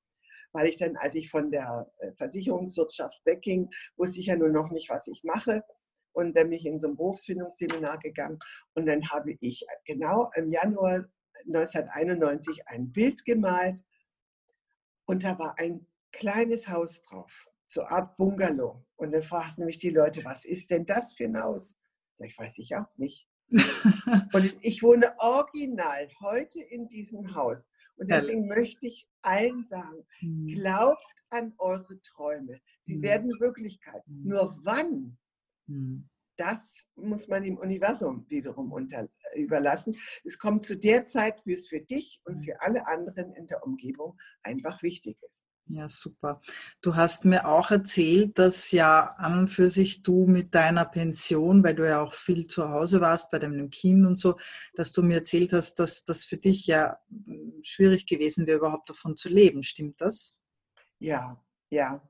weil 0.53 0.67
ich 0.67 0.77
dann, 0.77 0.95
als 0.97 1.15
ich 1.15 1.29
von 1.29 1.51
der 1.51 1.91
äh, 1.99 2.11
Versicherungswirtschaft 2.13 3.21
wegging, 3.25 3.69
wusste 3.97 4.19
ich 4.19 4.27
ja 4.27 4.35
nur 4.35 4.49
noch 4.49 4.71
nicht, 4.71 4.89
was 4.89 5.07
ich 5.07 5.23
mache. 5.23 5.63
Und 6.13 6.35
dann 6.35 6.49
bin 6.49 6.59
ich 6.59 6.65
in 6.65 6.79
so 6.79 6.87
ein 6.87 6.97
Berufsfindungsseminar 6.97 7.97
gegangen 7.99 8.37
und 8.73 8.85
dann 8.85 9.09
habe 9.09 9.33
ich 9.39 9.65
genau 9.85 10.29
im 10.35 10.51
Januar 10.51 11.05
1991 11.45 12.67
ein 12.67 12.91
Bild 12.91 13.23
gemalt 13.23 13.79
und 15.05 15.23
da 15.23 15.39
war 15.39 15.57
ein 15.57 15.87
kleines 16.11 16.67
Haus 16.67 17.01
drauf, 17.03 17.47
so 17.65 17.83
Art 17.83 18.17
Bungalow. 18.17 18.83
Und 18.97 19.13
dann 19.13 19.21
fragten 19.21 19.65
mich 19.65 19.77
die 19.77 19.89
Leute, 19.89 20.23
was 20.25 20.45
ist 20.45 20.69
denn 20.69 20.85
das 20.85 21.13
für 21.13 21.25
ein 21.25 21.41
Haus? 21.41 21.77
Ich, 22.19 22.37
weiß 22.37 22.57
ich 22.59 22.75
auch 22.75 22.97
nicht. 22.97 23.27
und 24.33 24.59
ich 24.61 24.81
wohne 24.81 25.13
original 25.19 26.09
heute 26.21 26.61
in 26.61 26.87
diesem 26.87 27.35
Haus. 27.35 27.65
Und 27.97 28.09
deswegen 28.09 28.47
ja. 28.47 28.55
möchte 28.55 28.87
ich 28.87 29.07
allen 29.21 29.65
sagen, 29.65 30.05
mhm. 30.21 30.47
glaubt 30.47 31.05
an 31.29 31.53
eure 31.57 32.01
Träume. 32.01 32.59
Sie 32.81 32.97
mhm. 32.97 33.01
werden 33.03 33.39
Wirklichkeit. 33.39 34.01
Mhm. 34.07 34.29
Nur 34.29 34.57
wann, 34.63 35.17
mhm. 35.67 36.09
das 36.37 36.75
muss 36.95 37.27
man 37.27 37.43
dem 37.43 37.57
Universum 37.57 38.25
wiederum 38.29 38.71
unter, 38.71 39.07
überlassen. 39.35 39.95
Es 40.23 40.37
kommt 40.37 40.65
zu 40.65 40.77
der 40.77 41.07
Zeit, 41.07 41.41
wie 41.45 41.53
es 41.53 41.67
für 41.67 41.81
dich 41.81 42.21
und 42.25 42.43
für 42.43 42.61
alle 42.61 42.87
anderen 42.87 43.33
in 43.33 43.47
der 43.47 43.63
Umgebung 43.63 44.17
einfach 44.43 44.81
wichtig 44.81 45.17
ist. 45.29 45.43
Ja, 45.73 45.87
super. 45.87 46.41
Du 46.81 46.95
hast 46.95 47.23
mir 47.23 47.47
auch 47.47 47.71
erzählt, 47.71 48.37
dass 48.37 48.71
ja 48.71 49.15
an 49.17 49.39
und 49.39 49.47
für 49.47 49.69
sich 49.69 50.03
du 50.03 50.27
mit 50.27 50.53
deiner 50.53 50.83
Pension, 50.83 51.63
weil 51.63 51.75
du 51.75 51.87
ja 51.87 52.01
auch 52.01 52.13
viel 52.13 52.47
zu 52.47 52.69
Hause 52.69 52.99
warst 52.99 53.31
bei 53.31 53.39
deinem 53.39 53.69
Kind 53.69 54.05
und 54.05 54.17
so, 54.17 54.37
dass 54.75 54.91
du 54.91 55.01
mir 55.01 55.19
erzählt 55.19 55.53
hast, 55.53 55.75
dass 55.75 56.03
das 56.03 56.25
für 56.25 56.35
dich 56.35 56.67
ja 56.67 56.99
hm, 57.09 57.61
schwierig 57.63 58.05
gewesen 58.05 58.47
wäre, 58.47 58.57
überhaupt 58.57 58.89
davon 58.89 59.15
zu 59.15 59.29
leben. 59.29 59.63
Stimmt 59.63 60.01
das? 60.01 60.35
Ja, 60.99 61.41
ja. 61.69 62.01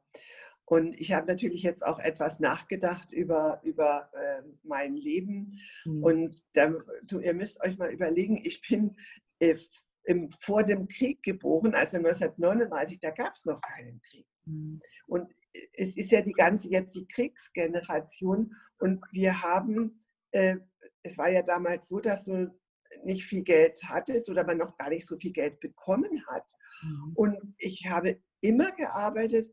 Und 0.66 1.00
ich 1.00 1.12
habe 1.12 1.28
natürlich 1.28 1.62
jetzt 1.62 1.86
auch 1.86 2.00
etwas 2.00 2.40
nachgedacht 2.40 3.12
über, 3.12 3.60
über 3.64 4.10
äh, 4.14 4.42
mein 4.64 4.96
Leben. 4.96 5.60
Mhm. 5.86 6.04
Und 6.04 6.44
da, 6.54 6.74
du, 7.04 7.20
ihr 7.20 7.34
müsst 7.36 7.62
euch 7.62 7.78
mal 7.78 7.92
überlegen, 7.92 8.38
ich 8.44 8.62
bin 8.68 8.96
äh, 9.40 9.56
im, 10.06 10.32
vor 10.40 10.64
dem 10.64 10.88
Krieg 10.88 11.22
geboren, 11.24 11.74
also 11.74 11.98
1939, 11.98 13.00
da 13.00 13.12
gab 13.12 13.36
es 13.36 13.46
noch 13.46 13.62
keinen 13.62 14.02
Krieg. 14.02 14.26
Mhm. 14.46 14.80
Und 15.08 15.32
es 15.74 15.96
ist 15.98 16.12
ja 16.12 16.22
die 16.22 16.34
ganze 16.34 16.70
jetzt 16.70 16.96
die 16.96 17.08
Kriegsgeneration 17.08 18.56
und 18.80 19.04
wir 19.12 19.42
haben, 19.42 20.00
äh, 20.32 20.58
es 21.04 21.18
war 21.18 21.30
ja 21.30 21.42
damals 21.42 21.88
so, 21.88 22.00
dass 22.00 22.26
du 22.26 22.52
nicht 23.04 23.26
viel 23.26 23.44
Geld 23.44 23.78
hattest 23.86 24.30
oder 24.30 24.46
man 24.46 24.58
noch 24.58 24.78
gar 24.78 24.90
nicht 24.90 25.08
so 25.08 25.18
viel 25.18 25.32
Geld 25.32 25.60
bekommen 25.60 26.26
hat. 26.28 26.52
Mhm. 26.84 27.14
Und 27.16 27.56
ich 27.58 27.88
habe 27.90 28.22
immer 28.42 28.72
gearbeitet 28.72 29.50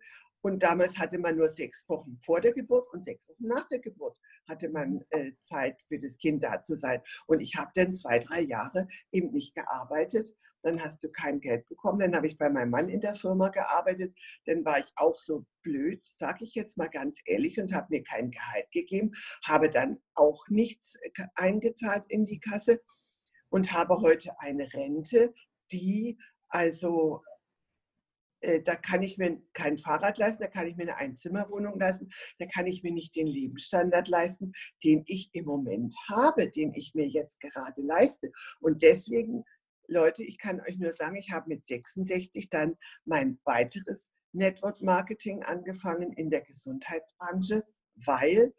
und 0.49 0.63
damals 0.63 0.99
hatte 0.99 1.19
man 1.19 1.37
nur 1.37 1.49
sechs 1.49 1.89
Wochen 1.89 2.19
vor 2.21 2.41
der 2.41 2.53
Geburt 2.53 2.87
und 2.93 3.05
sechs 3.05 3.29
Wochen 3.29 3.47
nach 3.47 3.67
der 3.69 3.81
Geburt 3.81 4.17
hatte 4.49 4.69
man 4.71 5.05
äh, 5.11 5.33
Zeit 5.41 5.81
für 5.83 5.99
das 5.99 6.17
Kind 6.19 6.43
da 6.43 6.63
zu 6.63 6.77
sein. 6.77 7.03
Und 7.27 7.41
ich 7.41 7.57
habe 7.57 7.71
dann 7.75 7.95
zwei, 7.95 8.19
drei 8.19 8.41
Jahre 8.41 8.89
eben 9.13 9.31
nicht 9.31 9.55
gearbeitet. 9.55 10.35
Dann 10.63 10.83
hast 10.83 11.05
du 11.05 11.11
kein 11.11 11.41
Geld 11.41 11.69
bekommen. 11.69 12.01
Dann 12.01 12.17
habe 12.17 12.27
ich 12.27 12.37
bei 12.37 12.49
meinem 12.49 12.71
Mann 12.71 12.89
in 12.89 13.01
der 13.01 13.15
Firma 13.15 13.51
gearbeitet. 13.51 14.19
Dann 14.47 14.65
war 14.65 14.79
ich 14.79 14.91
auch 14.97 15.17
so 15.19 15.45
blöd, 15.63 16.03
sage 16.05 16.45
ich 16.45 16.55
jetzt 16.55 16.77
mal 16.77 16.89
ganz 16.89 17.21
ehrlich, 17.27 17.61
und 17.61 17.73
habe 17.73 17.87
mir 17.91 18.03
kein 18.03 18.31
Gehalt 18.31 18.71
gegeben, 18.73 19.13
habe 19.45 19.71
dann 19.71 19.99
auch 20.15 20.49
nichts 20.49 20.97
äh, 20.97 21.25
eingezahlt 21.35 22.05
in 22.09 22.27
die 22.27 22.41
Kasse 22.41 22.81
und 23.51 23.73
habe 23.73 23.99
heute 24.01 24.39
eine 24.41 24.73
Rente, 24.73 25.33
die 25.71 26.19
also 26.49 27.23
da 28.65 28.77
kann 28.77 29.03
ich 29.03 29.19
mir 29.19 29.41
kein 29.53 29.79
Fahrrad 29.79 30.19
leisten, 30.19 30.43
da 30.43 30.49
kann 30.49 30.67
ich 30.67 30.77
mir 30.77 30.85
eine 30.85 30.97
Einzimmerwohnung 30.97 31.79
leisten, 31.79 32.09
da 32.39 32.47
kann 32.47 32.67
ich 32.67 32.83
mir 32.83 32.93
nicht 32.93 33.17
den 33.17 33.27
Lebensstandard 33.27 34.09
leisten, 34.09 34.53
den 34.85 35.03
ich 35.07 35.31
im 35.33 35.45
Moment 35.47 35.95
habe, 36.11 36.51
den 36.51 36.73
ich 36.75 36.95
mir 36.95 37.09
jetzt 37.09 37.41
gerade 37.41 37.83
leiste. 37.83 38.31
Und 38.61 38.83
deswegen, 38.83 39.45
Leute, 39.89 40.23
ich 40.23 40.39
kann 40.39 40.61
euch 40.61 40.79
nur 40.79 40.93
sagen, 40.93 41.17
ich 41.17 41.33
habe 41.33 41.49
mit 41.49 41.67
66 41.67 42.49
dann 42.51 42.77
mein 43.05 43.39
weiteres 43.45 44.11
Network 44.33 44.83
Marketing 44.83 45.43
angefangen 45.43 46.13
in 46.13 46.31
der 46.31 46.43
Gesundheitsbranche, 46.43 47.65
weil 47.97 48.53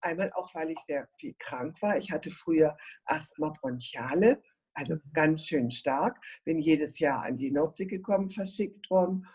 einmal 0.00 0.30
auch, 0.34 0.54
weil 0.54 0.70
ich 0.70 0.78
sehr 0.86 1.08
viel 1.18 1.34
krank 1.38 1.80
war. 1.80 1.96
Ich 1.96 2.12
hatte 2.12 2.30
früher 2.30 2.76
Asthma 3.06 3.52
bronchiale 3.60 4.42
also 4.74 4.96
ganz 5.12 5.46
schön 5.46 5.70
stark, 5.70 6.20
bin 6.44 6.60
jedes 6.60 6.98
Jahr 6.98 7.22
an 7.22 7.38
die 7.38 7.50
Nordsee 7.50 7.86
gekommen, 7.86 8.28
verschickt 8.28 8.90
worden. 8.90 9.26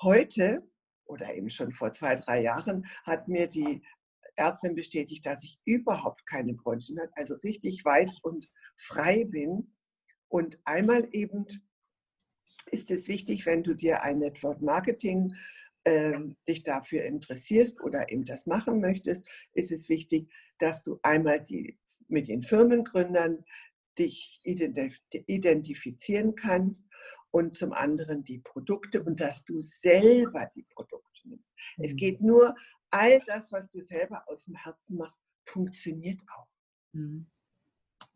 Heute 0.00 0.62
oder 1.06 1.34
eben 1.34 1.50
schon 1.50 1.72
vor 1.72 1.92
zwei, 1.92 2.14
drei 2.14 2.42
Jahren 2.42 2.86
hat 3.04 3.28
mir 3.28 3.46
die 3.46 3.82
Ärztin 4.36 4.74
bestätigt, 4.74 5.24
dass 5.26 5.44
ich 5.44 5.60
überhaupt 5.64 6.26
keine 6.26 6.54
Bronchien 6.54 6.98
habe, 6.98 7.12
also 7.14 7.34
richtig 7.36 7.84
weit 7.84 8.14
und 8.22 8.48
frei 8.76 9.24
bin. 9.24 9.74
Und 10.28 10.58
einmal 10.64 11.08
eben 11.12 11.46
ist 12.70 12.90
es 12.90 13.08
wichtig, 13.08 13.46
wenn 13.46 13.62
du 13.62 13.74
dir 13.74 14.02
ein 14.02 14.18
Network 14.18 14.60
Marketing 14.60 15.34
äh, 15.84 16.18
dich 16.48 16.62
dafür 16.62 17.04
interessierst 17.04 17.80
oder 17.82 18.10
eben 18.10 18.24
das 18.24 18.46
machen 18.46 18.80
möchtest, 18.80 19.28
ist 19.52 19.70
es 19.70 19.88
wichtig, 19.88 20.32
dass 20.58 20.82
du 20.82 20.98
einmal 21.02 21.42
die, 21.42 21.78
mit 22.08 22.28
den 22.28 22.42
Firmengründern 22.42 23.44
dich 23.98 24.40
identifizieren 24.44 26.34
kannst 26.34 26.84
und 27.30 27.56
zum 27.56 27.72
anderen 27.72 28.24
die 28.24 28.38
Produkte 28.38 29.02
und 29.02 29.20
dass 29.20 29.44
du 29.44 29.60
selber 29.60 30.50
die 30.54 30.64
Produkte 30.74 31.28
nimmst. 31.28 31.52
Mhm. 31.76 31.84
Es 31.84 31.96
geht 31.96 32.20
nur, 32.20 32.54
all 32.90 33.20
das, 33.26 33.50
was 33.50 33.68
du 33.70 33.80
selber 33.80 34.22
aus 34.26 34.44
dem 34.44 34.54
Herzen 34.54 34.96
machst, 34.96 35.20
funktioniert 35.46 36.22
auch. 36.28 36.48
Mhm. 36.92 37.30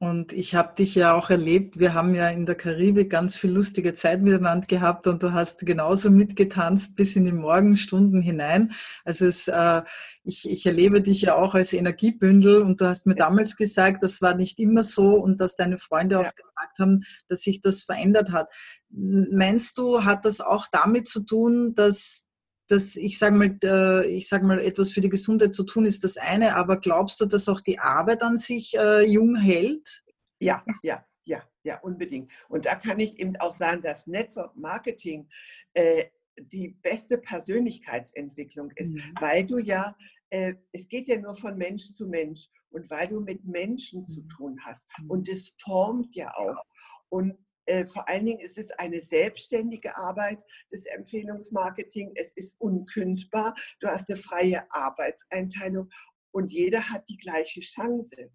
Und 0.00 0.32
ich 0.32 0.54
habe 0.54 0.74
dich 0.76 0.94
ja 0.94 1.12
auch 1.12 1.28
erlebt, 1.28 1.80
wir 1.80 1.92
haben 1.92 2.14
ja 2.14 2.28
in 2.28 2.46
der 2.46 2.54
Karibik 2.54 3.10
ganz 3.10 3.36
viel 3.36 3.50
lustige 3.50 3.94
Zeit 3.94 4.22
miteinander 4.22 4.68
gehabt 4.68 5.08
und 5.08 5.24
du 5.24 5.32
hast 5.32 5.66
genauso 5.66 6.08
mitgetanzt 6.08 6.94
bis 6.94 7.16
in 7.16 7.24
die 7.24 7.32
Morgenstunden 7.32 8.22
hinein. 8.22 8.70
Also 9.04 9.26
es, 9.26 9.48
äh, 9.48 9.82
ich, 10.22 10.48
ich 10.48 10.64
erlebe 10.66 11.02
dich 11.02 11.22
ja 11.22 11.34
auch 11.34 11.56
als 11.56 11.72
Energiebündel 11.72 12.62
und 12.62 12.80
du 12.80 12.86
hast 12.86 13.06
mir 13.06 13.16
damals 13.16 13.56
gesagt, 13.56 14.04
das 14.04 14.22
war 14.22 14.36
nicht 14.36 14.60
immer 14.60 14.84
so 14.84 15.16
und 15.16 15.40
dass 15.40 15.56
deine 15.56 15.78
Freunde 15.78 16.20
auch 16.20 16.24
ja. 16.24 16.30
gesagt 16.30 16.78
haben, 16.78 17.00
dass 17.26 17.40
sich 17.40 17.60
das 17.60 17.82
verändert 17.82 18.30
hat. 18.30 18.54
Meinst 18.90 19.78
du, 19.78 20.04
hat 20.04 20.24
das 20.24 20.40
auch 20.40 20.68
damit 20.70 21.08
zu 21.08 21.24
tun, 21.24 21.74
dass 21.74 22.27
dass 22.68 22.96
ich 22.96 23.18
sage 23.18 23.34
mal, 23.34 23.58
äh, 23.62 24.06
ich 24.06 24.28
sag 24.28 24.42
mal, 24.42 24.58
etwas 24.58 24.92
für 24.92 25.00
die 25.00 25.08
Gesundheit 25.08 25.54
zu 25.54 25.64
tun 25.64 25.86
ist 25.86 26.04
das 26.04 26.16
eine, 26.16 26.54
aber 26.54 26.78
glaubst 26.78 27.20
du, 27.20 27.26
dass 27.26 27.48
auch 27.48 27.60
die 27.60 27.78
Arbeit 27.78 28.22
an 28.22 28.36
sich 28.36 28.74
äh, 28.76 29.04
jung 29.04 29.36
hält? 29.36 30.04
Ja, 30.40 30.64
ja, 30.82 31.04
ja, 31.24 31.42
ja, 31.64 31.78
unbedingt. 31.80 32.30
Und 32.48 32.66
da 32.66 32.74
kann 32.74 33.00
ich 33.00 33.18
eben 33.18 33.36
auch 33.36 33.52
sagen, 33.52 33.82
dass 33.82 34.06
Network 34.06 34.56
Marketing 34.56 35.28
äh, 35.74 36.06
die 36.40 36.68
beste 36.68 37.18
Persönlichkeitsentwicklung 37.18 38.70
ist, 38.76 38.94
mhm. 38.94 39.14
weil 39.20 39.44
du 39.44 39.58
ja, 39.58 39.96
äh, 40.30 40.54
es 40.72 40.88
geht 40.88 41.08
ja 41.08 41.18
nur 41.18 41.34
von 41.34 41.56
Mensch 41.56 41.94
zu 41.94 42.06
Mensch 42.06 42.48
und 42.70 42.90
weil 42.90 43.08
du 43.08 43.20
mit 43.20 43.44
Menschen 43.44 44.06
zu 44.06 44.22
mhm. 44.22 44.28
tun 44.28 44.60
hast 44.64 44.86
mhm. 45.00 45.10
und 45.10 45.28
es 45.28 45.52
formt 45.60 46.14
ja 46.14 46.32
auch. 46.34 46.62
Und 47.08 47.34
äh, 47.68 47.86
vor 47.86 48.08
allen 48.08 48.24
Dingen 48.24 48.40
ist 48.40 48.56
es 48.56 48.70
eine 48.72 49.00
selbstständige 49.00 49.96
Arbeit 49.96 50.42
des 50.72 50.86
Empfehlungsmarketing. 50.86 52.12
Es 52.14 52.32
ist 52.32 52.58
unkündbar. 52.60 53.54
Du 53.80 53.88
hast 53.88 54.08
eine 54.08 54.16
freie 54.16 54.70
Arbeitseinteilung 54.70 55.90
und 56.30 56.50
jeder 56.50 56.88
hat 56.88 57.08
die 57.08 57.18
gleiche 57.18 57.60
Chance. 57.60 58.30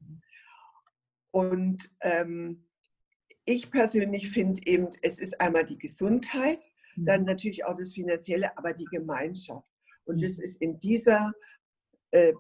Und 1.31 1.89
ähm, 2.01 2.67
ich 3.45 3.71
persönlich 3.71 4.29
finde 4.29 4.61
eben, 4.65 4.89
es 5.01 5.17
ist 5.17 5.41
einmal 5.41 5.65
die 5.65 5.79
Gesundheit, 5.79 6.63
dann 6.95 7.21
mhm. 7.21 7.27
natürlich 7.27 7.65
auch 7.65 7.75
das 7.75 7.93
Finanzielle, 7.93 8.55
aber 8.57 8.73
die 8.73 8.85
Gemeinschaft. 8.85 9.67
Und 10.05 10.21
es 10.21 10.37
mhm. 10.37 10.43
ist 10.43 10.61
in 10.61 10.79
dieser 10.79 11.33
äh, 12.11 12.33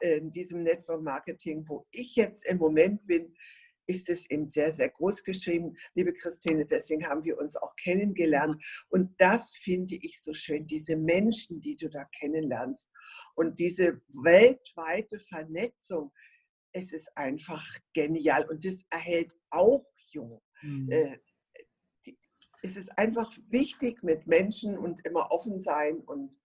in 0.00 0.30
diesem 0.30 0.62
Network 0.62 1.02
Marketing, 1.02 1.64
wo 1.68 1.86
ich 1.90 2.14
jetzt 2.14 2.46
im 2.46 2.58
Moment 2.58 3.04
bin, 3.06 3.34
ist 3.86 4.08
es 4.08 4.28
eben 4.30 4.48
sehr, 4.48 4.72
sehr 4.72 4.90
groß 4.90 5.24
geschrieben, 5.24 5.74
liebe 5.94 6.12
Christine. 6.12 6.64
Deswegen 6.64 7.06
haben 7.06 7.24
wir 7.24 7.38
uns 7.38 7.56
auch 7.56 7.74
kennengelernt. 7.76 8.64
Und 8.88 9.20
das 9.20 9.56
finde 9.56 9.96
ich 9.96 10.22
so 10.22 10.34
schön, 10.34 10.66
diese 10.66 10.96
Menschen, 10.96 11.60
die 11.60 11.76
du 11.76 11.88
da 11.88 12.04
kennenlernst 12.04 12.88
und 13.34 13.58
diese 13.58 14.00
weltweite 14.22 15.18
Vernetzung. 15.18 16.12
Es 16.72 16.92
ist 16.92 17.10
einfach 17.16 17.64
genial 17.92 18.48
und 18.48 18.64
das 18.64 18.80
erhält 18.90 19.34
auch 19.50 19.84
jung. 20.10 20.40
Mhm. 20.62 20.90
Äh, 20.90 21.18
es 22.62 22.76
ist 22.76 22.96
einfach 22.96 23.30
wichtig 23.48 24.02
mit 24.02 24.26
Menschen 24.26 24.78
und 24.78 25.04
immer 25.04 25.30
offen 25.32 25.60
sein 25.60 25.98
und 25.98 26.38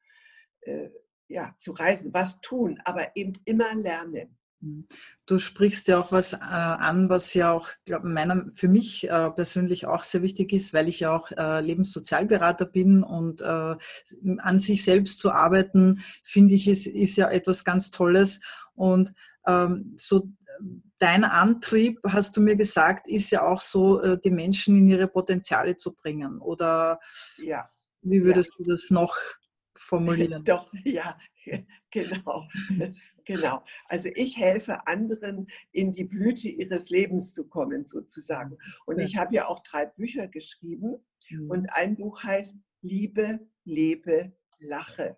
äh, 0.61 0.89
ja, 1.27 1.53
zu 1.57 1.73
reisen, 1.73 2.13
was 2.13 2.39
tun, 2.41 2.79
aber 2.85 3.15
eben 3.15 3.33
immer 3.45 3.75
lernen. 3.75 4.37
Mhm. 4.59 4.87
Du 5.25 5.39
sprichst 5.39 5.87
ja 5.87 5.99
auch 5.99 6.11
was 6.11 6.33
äh, 6.33 6.37
an, 6.39 7.09
was 7.09 7.33
ja 7.33 7.51
auch 7.51 7.69
glaub, 7.85 8.03
meiner, 8.03 8.45
für 8.53 8.67
mich 8.67 9.09
äh, 9.09 9.29
persönlich 9.31 9.85
auch 9.85 10.03
sehr 10.03 10.21
wichtig 10.21 10.53
ist, 10.53 10.73
weil 10.73 10.87
ich 10.87 11.01
ja 11.01 11.15
auch 11.15 11.31
äh, 11.31 11.61
Lebenssozialberater 11.61 12.65
bin 12.65 13.03
und 13.03 13.41
äh, 13.41 13.75
an 14.37 14.59
sich 14.59 14.83
selbst 14.83 15.19
zu 15.19 15.31
arbeiten, 15.31 16.01
finde 16.23 16.55
ich, 16.55 16.67
ist, 16.67 16.87
ist 16.87 17.17
ja 17.17 17.29
etwas 17.29 17.63
ganz 17.63 17.91
Tolles. 17.91 18.41
Und 18.73 19.13
ähm, 19.45 19.93
so 19.97 20.29
dein 20.97 21.23
Antrieb, 21.23 21.99
hast 22.03 22.35
du 22.37 22.41
mir 22.41 22.55
gesagt, 22.55 23.07
ist 23.07 23.29
ja 23.31 23.43
auch 23.43 23.61
so, 23.61 24.01
äh, 24.01 24.17
die 24.23 24.31
Menschen 24.31 24.75
in 24.77 24.89
ihre 24.89 25.07
Potenziale 25.07 25.77
zu 25.77 25.93
bringen. 25.93 26.39
Oder 26.39 26.99
ja. 27.37 27.69
wie 28.01 28.23
würdest 28.23 28.53
ja. 28.57 28.63
du 28.63 28.69
das 28.71 28.89
noch 28.89 29.15
formulieren? 29.75 30.43
Doch, 30.45 30.71
ja, 30.83 31.17
genau. 31.91 32.47
Genau. 33.27 33.63
Also 33.87 34.09
ich 34.15 34.37
helfe 34.37 34.87
anderen 34.87 35.47
in 35.71 35.91
die 35.91 36.05
Blüte 36.05 36.49
ihres 36.49 36.89
Lebens 36.89 37.33
zu 37.33 37.47
kommen, 37.47 37.85
sozusagen. 37.85 38.57
Und 38.85 38.99
ich 38.99 39.17
habe 39.17 39.35
ja 39.35 39.47
auch 39.47 39.61
drei 39.63 39.85
Bücher 39.85 40.27
geschrieben. 40.27 41.05
Mhm. 41.29 41.49
Und 41.49 41.73
ein 41.73 41.95
Buch 41.97 42.23
heißt 42.23 42.55
Liebe, 42.81 43.39
lebe, 43.65 44.33
lache. 44.59 45.17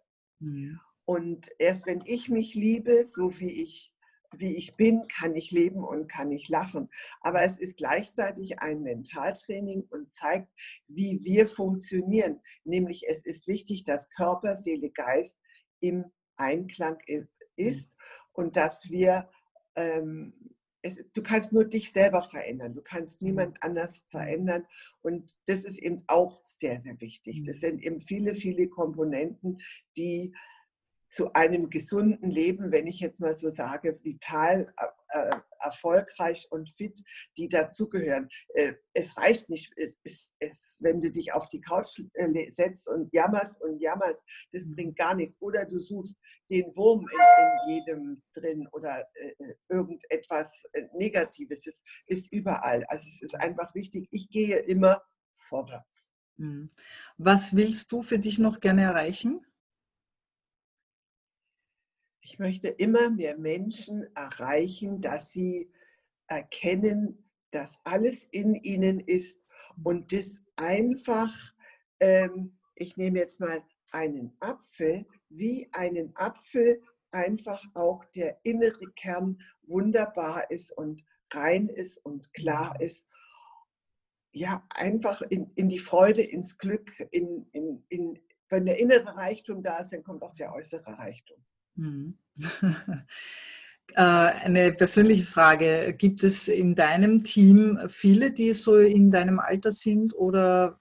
Und 1.06 1.50
erst 1.60 1.86
wenn 1.86 2.02
ich 2.06 2.30
mich 2.30 2.56
liebe, 2.56 3.06
so 3.08 3.40
wie 3.40 3.64
ich 3.64 3.94
wie 4.38 4.58
ich 4.58 4.76
bin, 4.76 5.08
kann 5.08 5.36
ich 5.36 5.52
leben 5.52 5.84
und 5.84 6.08
kann 6.08 6.32
ich 6.32 6.50
lachen. 6.50 6.90
Aber 7.22 7.42
es 7.42 7.58
ist 7.58 7.78
gleichzeitig 7.78 8.60
ein 8.60 8.82
Mentaltraining 8.82 9.88
und 9.90 10.14
zeigt, 10.14 10.52
wie 10.88 11.20
wir 11.24 11.48
funktionieren. 11.48 12.40
Nämlich 12.64 13.08
es 13.08 13.26
ist 13.26 13.48
wichtig, 13.48 13.86
dass 13.86 14.10
Körper, 14.12 14.56
Seele, 14.56 14.92
Geist 14.92 15.40
im 15.80 16.06
Einklang 16.36 17.00
ist 17.60 17.92
und 18.32 18.56
dass 18.56 18.90
wir, 18.90 19.30
ähm, 19.76 20.34
es, 20.82 21.00
du 21.14 21.22
kannst 21.22 21.52
nur 21.52 21.66
dich 21.66 21.92
selber 21.92 22.22
verändern, 22.22 22.74
du 22.74 22.82
kannst 22.82 23.22
niemand 23.22 23.62
anders 23.62 24.06
verändern. 24.10 24.66
Und 25.02 25.38
das 25.46 25.66
ist 25.66 25.78
eben 25.78 26.04
auch 26.08 26.42
sehr, 26.46 26.82
sehr 26.82 27.00
wichtig. 27.02 27.44
Das 27.44 27.60
sind 27.60 27.84
eben 27.84 28.00
viele, 28.00 28.34
viele 28.34 28.70
Komponenten, 28.70 29.60
die 29.98 30.34
zu 31.10 31.34
einem 31.34 31.70
gesunden 31.70 32.30
Leben, 32.30 32.72
wenn 32.72 32.88
ich 32.88 33.00
jetzt 33.00 33.20
mal 33.20 33.36
so 33.36 33.50
sage, 33.50 34.00
vital, 34.04 34.72
äh, 35.10 35.32
erfolgreich 35.60 36.48
und 36.52 36.70
fit, 36.70 37.02
die 37.38 37.50
dazugehören. 37.50 38.30
Äh, 38.54 38.74
es 38.94 39.18
reicht 39.18 39.50
nicht, 39.50 39.74
es, 39.76 40.00
es, 40.04 40.34
es, 40.40 40.78
wenn 40.82 41.02
du 41.02 41.12
dich 41.12 41.34
auf 41.34 41.48
die 41.50 41.62
Couch 41.62 42.02
äh, 42.14 42.50
setzt 42.50 42.88
und 42.88 43.12
jammerst 43.14 43.62
und 43.62 43.80
jammerst, 43.80 44.24
das 44.52 44.66
mhm. 44.66 44.76
bringt 44.76 44.98
gar 44.98 45.16
nichts. 45.16 45.38
Oder 45.42 45.66
du 45.66 45.80
suchst 45.80 46.16
den 46.50 46.66
Wurm 46.76 47.06
in, 47.12 47.70
in 47.70 47.76
jedem 47.76 48.24
drin 48.34 48.68
oder 48.72 49.06
äh, 49.16 49.34
äh 49.40 49.56
irgendetwas 49.70 50.64
äh, 50.74 50.84
Negatives. 50.94 51.66
Es 51.66 51.82
ist 52.06 52.32
überall. 52.32 52.86
Also 52.86 53.06
es 53.08 53.22
ist 53.22 53.36
einfach 53.36 53.74
wichtig, 53.76 54.08
ich 54.12 54.30
gehe 54.30 54.60
immer 54.60 55.02
vorwärts. 55.36 56.14
Mhm. 56.38 56.70
Was 57.18 57.56
willst 57.56 57.92
du 57.92 58.02
für 58.02 58.20
dich 58.20 58.40
noch 58.40 58.60
gerne 58.60 58.84
erreichen? 58.84 59.46
Ich 62.22 62.40
möchte 62.40 62.68
immer 62.68 63.10
mehr 63.10 63.38
Menschen 63.38 64.08
erreichen, 64.16 65.02
dass 65.02 65.32
sie 65.32 65.72
erkennen, 66.28 67.30
dass 67.52 67.78
alles 67.84 68.24
in 68.32 68.56
ihnen 68.56 69.00
ist 69.00 69.38
und 69.84 70.14
das 70.14 70.40
einfach, 70.56 71.34
ähm, 72.00 72.58
ich 72.76 72.98
nehme 72.98 73.20
jetzt 73.20 73.40
mal 73.40 73.64
einen 73.92 74.36
Apfel, 74.40 75.06
wie 75.30 75.70
einen 75.74 76.16
Apfel 76.16 76.82
einfach 77.12 77.64
auch 77.74 78.06
der 78.06 78.40
innere 78.44 78.92
Kern 78.96 79.42
wunderbar 79.64 80.50
ist 80.52 80.72
und 80.72 81.04
rein 81.32 81.70
ist 81.70 81.98
und 82.06 82.34
klar 82.34 82.80
ist. 82.80 83.08
Ja, 84.32 84.66
einfach 84.70 85.22
in, 85.24 85.52
in 85.56 85.70
die 85.70 85.80
Freude, 85.80 86.22
ins 86.22 86.58
Glück, 86.58 86.92
in, 87.12 87.48
in, 87.52 87.84
in, 87.90 88.20
wenn 88.50 88.66
der 88.66 88.80
innere 88.80 89.16
Reichtum 89.16 89.64
da 89.64 89.78
ist, 89.78 89.92
dann 89.92 90.04
kommt 90.04 90.22
auch 90.22 90.36
der 90.36 90.54
äußere 90.54 91.00
Reichtum. 91.00 91.44
Mhm. 91.80 92.18
Äh, 93.96 94.02
eine 94.02 94.72
persönliche 94.72 95.24
Frage. 95.24 95.96
Gibt 95.98 96.24
es 96.24 96.48
in 96.48 96.76
deinem 96.76 97.24
Team 97.24 97.80
viele, 97.90 98.32
die 98.32 98.54
so 98.54 98.78
in 98.78 99.10
deinem 99.10 99.40
Alter 99.40 99.72
sind 99.72 100.14
oder 100.16 100.80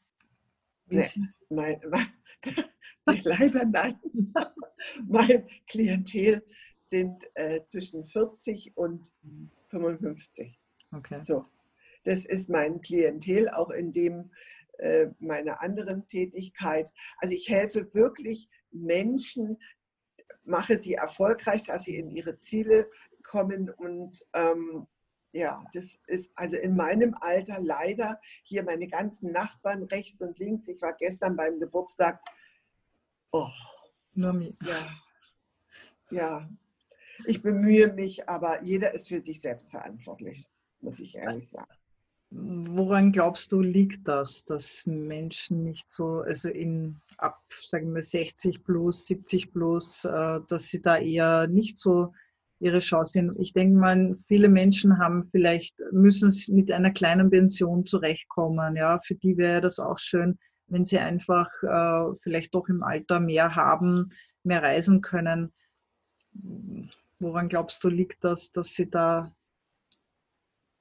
nee, 0.89 1.03
nein, 1.49 1.81
nein, 1.91 3.21
leider 3.25 3.65
nein. 3.65 3.99
mein 5.09 5.47
Klientel 5.67 6.45
sind 6.79 7.25
äh, 7.35 7.61
zwischen 7.67 8.05
40 8.05 8.77
und 8.77 9.11
55. 9.69 10.59
Okay. 10.93 11.21
So, 11.23 11.43
das 12.05 12.25
ist 12.27 12.51
mein 12.51 12.83
Klientel, 12.83 13.49
auch 13.49 13.71
in 13.71 13.93
dem 13.93 14.31
äh, 14.79 15.09
meiner 15.19 15.61
anderen 15.61 16.07
Tätigkeit. 16.07 16.93
Also 17.19 17.35
ich 17.35 17.49
helfe 17.49 17.93
wirklich 17.95 18.49
Menschen, 18.71 19.59
mache 20.49 20.79
sie 20.79 20.95
erfolgreich, 20.95 21.63
dass 21.63 21.85
sie 21.85 21.97
in 21.97 22.11
ihre 22.11 22.39
Ziele 22.41 22.91
kommen. 23.23 23.71
Und 23.71 24.25
ähm, 24.33 24.87
ja, 25.33 25.65
das 25.73 25.99
ist 26.07 26.31
also 26.35 26.57
in 26.57 26.75
meinem 26.75 27.15
Alter 27.21 27.61
leider 27.61 28.19
hier 28.43 28.63
meine 28.65 28.89
ganzen 28.89 29.31
Nachbarn 29.31 29.85
rechts 29.85 30.21
und 30.23 30.39
links. 30.39 30.69
Ich 30.69 30.81
war 30.83 30.95
gestern 30.95 31.37
beim 31.37 31.61
Geburtstag. 31.61 32.21
Oh, 33.31 33.49
Nomi. 34.15 34.57
Ja, 34.65 34.89
ja. 36.11 36.49
Ich 37.27 37.43
bemühe 37.43 37.93
mich, 37.93 38.29
aber 38.29 38.63
jeder 38.63 38.95
ist 38.95 39.09
für 39.09 39.21
sich 39.21 39.41
selbst 39.41 39.71
verantwortlich, 39.71 40.49
muss 40.81 41.01
ich 41.01 41.17
ehrlich 41.17 41.49
sagen. 41.49 41.78
Woran 42.31 43.11
glaubst 43.11 43.53
du, 43.53 43.61
liegt 43.61 44.07
das, 44.07 44.45
dass 44.45 44.87
Menschen 44.87 45.65
nicht 45.65 45.91
so, 45.91 46.21
also 46.21 46.51
in 46.51 47.01
ab, 47.17 47.41
sagen 47.49 47.95
wir 47.95 48.03
60 48.03 48.65
plus, 48.65 49.07
70 49.07 49.51
plus, 49.51 50.05
äh, 50.05 50.41
dass 50.47 50.69
sie 50.69 50.83
da 50.83 50.99
eher 50.99 51.47
nicht 51.47 51.79
so 51.79 52.13
ihre 52.61 52.81
Chance 52.81 53.13
sehen? 53.13 53.37
Ich 53.39 53.55
denke 53.55 53.79
mal, 53.79 54.15
viele 54.19 54.51
Menschen 54.51 54.99
haben 54.99 55.29
vielleicht, 55.31 55.81
müssen 55.91 56.31
mit 56.55 56.71
einer 56.71 56.91
kleinen 56.91 57.31
Pension 57.31 57.87
zurechtkommen. 57.87 58.77
Ja, 58.77 59.01
für 59.01 59.15
die 59.15 59.39
wäre 59.39 59.63
das 59.63 59.79
auch 59.79 59.99
schön, 59.99 60.39
wenn 60.67 60.85
sie 60.85 60.99
einfach 60.99 61.49
äh, 61.63 62.15
vielleicht 62.19 62.55
doch 62.55 62.69
im 62.69 62.83
Alter 62.83 63.21
mehr 63.21 63.57
haben, 63.57 64.11
mehr 64.43 64.63
reisen 64.63 65.01
können. 65.01 65.55
Woran 67.21 67.49
glaubst 67.49 67.83
du, 67.85 67.89
liegt 67.89 68.23
das, 68.23 68.53
dass 68.53 68.75
sie 68.75 68.91
da 68.91 69.33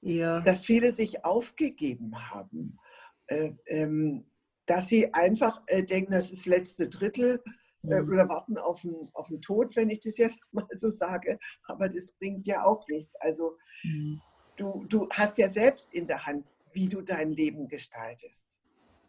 ja. 0.08 0.40
dass 0.40 0.64
viele 0.64 0.92
sich 0.92 1.24
aufgegeben 1.24 2.30
haben, 2.30 2.78
äh, 3.26 3.52
ähm, 3.66 4.26
dass 4.66 4.88
sie 4.88 5.12
einfach 5.14 5.62
äh, 5.66 5.82
denken, 5.82 6.12
das 6.12 6.30
ist 6.30 6.40
das 6.40 6.46
letzte 6.46 6.88
Drittel 6.88 7.42
äh, 7.84 8.00
mhm. 8.00 8.08
oder 8.08 8.28
warten 8.28 8.58
auf 8.58 8.82
den, 8.82 9.08
auf 9.12 9.28
den 9.28 9.40
Tod, 9.40 9.76
wenn 9.76 9.90
ich 9.90 10.00
das 10.00 10.18
jetzt 10.18 10.40
mal 10.52 10.66
so 10.72 10.90
sage. 10.90 11.38
Aber 11.64 11.88
das 11.88 12.12
bringt 12.12 12.46
ja 12.46 12.64
auch 12.64 12.86
nichts. 12.88 13.14
Also 13.16 13.56
mhm. 13.82 14.20
du, 14.56 14.84
du 14.88 15.08
hast 15.12 15.38
ja 15.38 15.48
selbst 15.48 15.92
in 15.94 16.06
der 16.06 16.26
Hand, 16.26 16.44
wie 16.72 16.88
du 16.88 17.00
dein 17.02 17.30
Leben 17.30 17.68
gestaltest. 17.68 18.46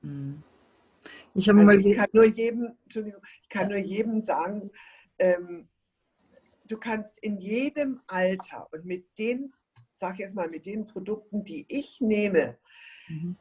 Mhm. 0.02 0.44
Ich, 1.34 1.50
also 1.50 1.54
mal 1.54 1.78
ich 1.80 1.96
kann 1.96 2.10
nur 2.12 2.26
jedem, 2.26 2.78
ich 2.88 3.50
kann 3.50 3.70
nur 3.70 3.78
jedem 3.78 4.22
sagen, 4.22 4.70
ähm, 5.18 5.70
du 6.68 6.78
kannst 6.78 7.18
in 7.20 7.38
jedem 7.38 8.02
Alter 8.08 8.68
und 8.72 8.86
mit 8.86 9.18
den 9.18 9.54
sage 10.00 10.24
jetzt 10.24 10.36
mal, 10.36 10.50
mit 10.50 10.66
den 10.66 10.88
Produkten, 10.88 11.44
die 11.44 11.66
ich 11.68 12.00
nehme, 12.00 12.58
mhm. 13.08 13.36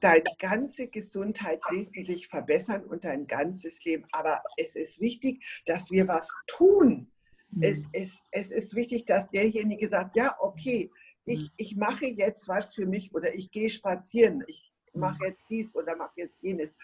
deine 0.00 0.30
ganze 0.38 0.88
Gesundheit 0.88 1.60
wesentlich 1.70 2.28
verbessern 2.28 2.84
und 2.84 3.04
dein 3.04 3.26
ganzes 3.26 3.84
Leben. 3.84 4.06
Aber 4.12 4.42
es 4.56 4.76
ist 4.76 5.00
wichtig, 5.00 5.44
dass 5.66 5.90
wir 5.90 6.06
was 6.06 6.28
tun. 6.46 7.10
Mhm. 7.50 7.62
Es, 7.62 7.82
es, 7.92 8.20
es 8.30 8.50
ist 8.50 8.74
wichtig, 8.74 9.06
dass 9.06 9.28
derjenige 9.30 9.88
sagt, 9.88 10.16
ja, 10.16 10.36
okay, 10.40 10.90
ich, 11.24 11.40
mhm. 11.40 11.50
ich 11.56 11.76
mache 11.76 12.06
jetzt 12.06 12.48
was 12.48 12.74
für 12.74 12.86
mich 12.86 13.14
oder 13.14 13.34
ich 13.34 13.50
gehe 13.50 13.70
spazieren, 13.70 14.44
ich 14.46 14.72
mache 14.92 15.26
jetzt 15.26 15.46
dies 15.50 15.74
oder 15.74 15.96
mache 15.96 16.12
jetzt 16.16 16.42
jenes. 16.42 16.74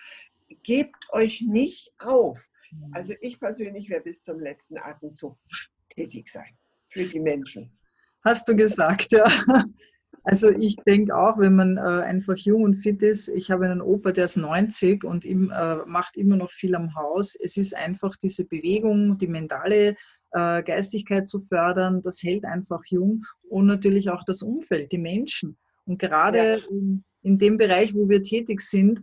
Gebt 0.64 1.12
euch 1.12 1.42
nicht 1.42 1.92
auf. 1.98 2.44
Also 2.92 3.14
ich 3.20 3.38
persönlich 3.38 3.88
werde 3.88 4.04
bis 4.04 4.22
zum 4.22 4.40
letzten 4.40 4.78
Atemzug 4.78 5.38
tätig 5.88 6.28
sein 6.28 6.56
für 6.88 7.04
die 7.04 7.20
Menschen. 7.20 7.79
Hast 8.24 8.48
du 8.48 8.56
gesagt, 8.56 9.12
ja. 9.12 9.24
Also 10.22 10.50
ich 10.50 10.76
denke 10.86 11.16
auch, 11.16 11.38
wenn 11.38 11.56
man 11.56 11.78
äh, 11.78 11.80
einfach 11.80 12.36
jung 12.36 12.62
und 12.64 12.76
fit 12.76 13.02
ist, 13.02 13.28
ich 13.28 13.50
habe 13.50 13.64
einen 13.64 13.80
Opa, 13.80 14.12
der 14.12 14.26
ist 14.26 14.36
90 14.36 15.02
und 15.02 15.24
ihm, 15.24 15.50
äh, 15.50 15.76
macht 15.86 16.16
immer 16.16 16.36
noch 16.36 16.50
viel 16.50 16.74
am 16.74 16.94
Haus. 16.94 17.34
Es 17.34 17.56
ist 17.56 17.74
einfach 17.74 18.16
diese 18.16 18.44
Bewegung, 18.44 19.16
die 19.16 19.28
mentale 19.28 19.96
äh, 20.32 20.62
Geistigkeit 20.62 21.28
zu 21.28 21.40
fördern, 21.40 22.02
das 22.02 22.22
hält 22.22 22.44
einfach 22.44 22.82
jung 22.86 23.24
und 23.48 23.66
natürlich 23.66 24.10
auch 24.10 24.24
das 24.24 24.42
Umfeld, 24.42 24.92
die 24.92 24.98
Menschen. 24.98 25.56
Und 25.86 25.98
gerade 25.98 26.38
ja. 26.38 26.68
in, 26.70 27.02
in, 27.22 27.38
dem 27.38 27.56
Bereich, 27.56 27.94
wo 27.94 28.08
wir 28.08 28.22
tätig 28.22 28.60
sind, 28.60 29.00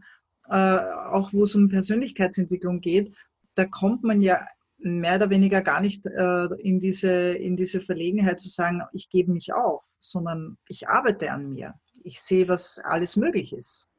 äh, 0.49 0.77
auch 0.77 1.33
wo 1.33 1.43
es 1.43 1.55
um 1.55 1.67
Persönlichkeitsentwicklung 1.67 2.79
geht, 2.79 3.13
da 3.55 3.65
kommt 3.65 4.03
man 4.03 4.21
ja 4.21 4.45
mehr 4.79 5.15
oder 5.15 5.29
weniger 5.29 5.61
gar 5.61 5.81
nicht 5.81 6.05
äh, 6.05 6.45
in, 6.59 6.79
diese, 6.79 7.33
in 7.33 7.55
diese 7.55 7.81
Verlegenheit 7.81 8.39
zu 8.39 8.49
sagen, 8.49 8.81
ich 8.93 9.09
gebe 9.09 9.31
mich 9.31 9.53
auf, 9.53 9.83
sondern 9.99 10.57
ich 10.67 10.87
arbeite 10.87 11.31
an 11.31 11.49
mir. 11.49 11.73
Ich 12.03 12.21
sehe, 12.21 12.47
was 12.47 12.79
alles 12.83 13.15
möglich 13.15 13.53
ist. 13.53 13.89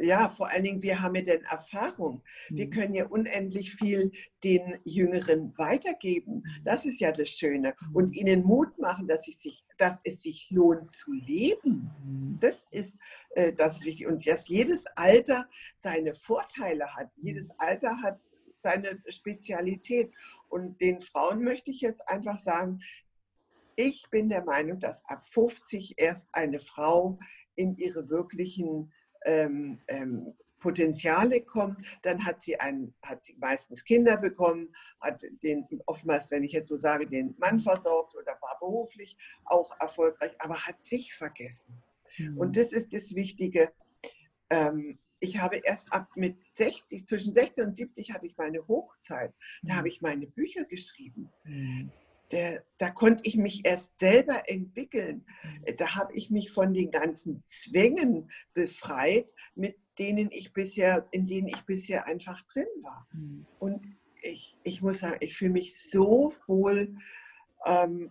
Ja, 0.00 0.30
vor 0.30 0.48
allen 0.48 0.64
Dingen, 0.64 0.82
wir 0.82 1.00
haben 1.00 1.14
ja 1.14 1.22
denn 1.22 1.42
Erfahrung. 1.44 2.22
Wir 2.48 2.66
mhm. 2.66 2.70
können 2.70 2.94
ja 2.94 3.06
unendlich 3.06 3.74
viel 3.74 4.10
den 4.42 4.78
Jüngeren 4.84 5.52
weitergeben. 5.56 6.36
Mhm. 6.36 6.64
Das 6.64 6.84
ist 6.84 7.00
ja 7.00 7.12
das 7.12 7.28
Schöne. 7.28 7.74
Und 7.92 8.08
mhm. 8.08 8.14
ihnen 8.14 8.42
Mut 8.44 8.78
machen, 8.78 9.06
dass, 9.06 9.24
sich, 9.24 9.64
dass 9.76 10.00
es 10.04 10.22
sich 10.22 10.48
lohnt 10.50 10.90
zu 10.90 11.12
leben. 11.12 11.90
Das 12.40 12.66
ist 12.70 12.98
äh, 13.30 13.52
das 13.52 13.84
wichtig. 13.84 14.06
Und 14.06 14.26
dass 14.26 14.48
jedes 14.48 14.86
Alter 14.96 15.48
seine 15.76 16.14
Vorteile 16.14 16.94
hat. 16.94 17.10
Jedes 17.16 17.50
Alter 17.58 18.00
hat 18.02 18.18
seine 18.64 19.00
Spezialität. 19.06 20.12
Und 20.48 20.80
den 20.80 21.00
Frauen 21.00 21.44
möchte 21.44 21.70
ich 21.70 21.80
jetzt 21.80 22.08
einfach 22.08 22.40
sagen, 22.40 22.80
ich 23.76 24.06
bin 24.10 24.28
der 24.28 24.44
Meinung, 24.44 24.80
dass 24.80 25.04
ab 25.04 25.28
50 25.28 25.94
erst 25.96 26.28
eine 26.32 26.58
Frau 26.58 27.18
in 27.54 27.76
ihre 27.76 28.08
wirklichen 28.08 28.92
ähm, 29.24 29.80
ähm, 29.88 30.34
Potenziale 30.64 31.42
kommt, 31.42 31.84
dann 32.02 32.24
hat 32.24 32.40
sie, 32.40 32.58
einen, 32.58 32.94
hat 33.02 33.22
sie 33.22 33.36
meistens 33.38 33.84
Kinder 33.84 34.16
bekommen, 34.16 34.74
hat 34.98 35.22
den, 35.42 35.66
oftmals, 35.84 36.30
wenn 36.30 36.42
ich 36.42 36.52
jetzt 36.52 36.70
so 36.70 36.76
sage, 36.76 37.06
den 37.06 37.34
Mann 37.38 37.60
versorgt 37.60 38.14
oder 38.14 38.38
war 38.40 38.58
beruflich 38.58 39.18
auch 39.44 39.78
erfolgreich, 39.78 40.32
aber 40.38 40.66
hat 40.66 40.82
sich 40.82 41.14
vergessen. 41.14 41.82
Mhm. 42.16 42.38
Und 42.38 42.56
das 42.56 42.72
ist 42.72 42.94
das 42.94 43.14
Wichtige. 43.14 43.72
Ähm, 44.48 44.98
ich 45.20 45.38
habe 45.38 45.56
erst 45.64 45.92
ab 45.92 46.08
mit 46.16 46.36
60, 46.54 47.06
zwischen 47.06 47.34
60 47.34 47.64
und 47.64 47.76
70 47.76 48.12
hatte 48.12 48.26
ich 48.26 48.36
meine 48.36 48.66
Hochzeit. 48.66 49.34
Da 49.62 49.74
mhm. 49.74 49.76
habe 49.78 49.88
ich 49.88 50.00
meine 50.00 50.26
Bücher 50.26 50.64
geschrieben. 50.64 51.30
Mhm 51.44 51.90
der, 52.30 52.64
da 52.78 52.90
konnte 52.90 53.22
ich 53.24 53.36
mich 53.36 53.64
erst 53.64 53.90
selber 53.98 54.42
entwickeln. 54.48 55.24
Mhm. 55.42 55.76
Da 55.76 55.94
habe 55.94 56.12
ich 56.14 56.30
mich 56.30 56.50
von 56.50 56.74
den 56.74 56.90
ganzen 56.90 57.42
Zwängen 57.46 58.30
befreit, 58.52 59.32
mit 59.54 59.76
denen 59.98 60.30
ich 60.32 60.52
bisher, 60.52 61.06
in 61.12 61.26
denen 61.26 61.48
ich 61.48 61.62
bisher 61.62 62.06
einfach 62.06 62.42
drin 62.42 62.66
war. 62.82 63.06
Und 63.60 63.86
ich, 64.22 64.56
ich 64.64 64.82
muss 64.82 64.98
sagen, 64.98 65.18
ich 65.20 65.36
fühle 65.36 65.52
mich 65.52 65.80
so 65.90 66.32
wohl. 66.46 66.94
Ähm, 67.66 68.10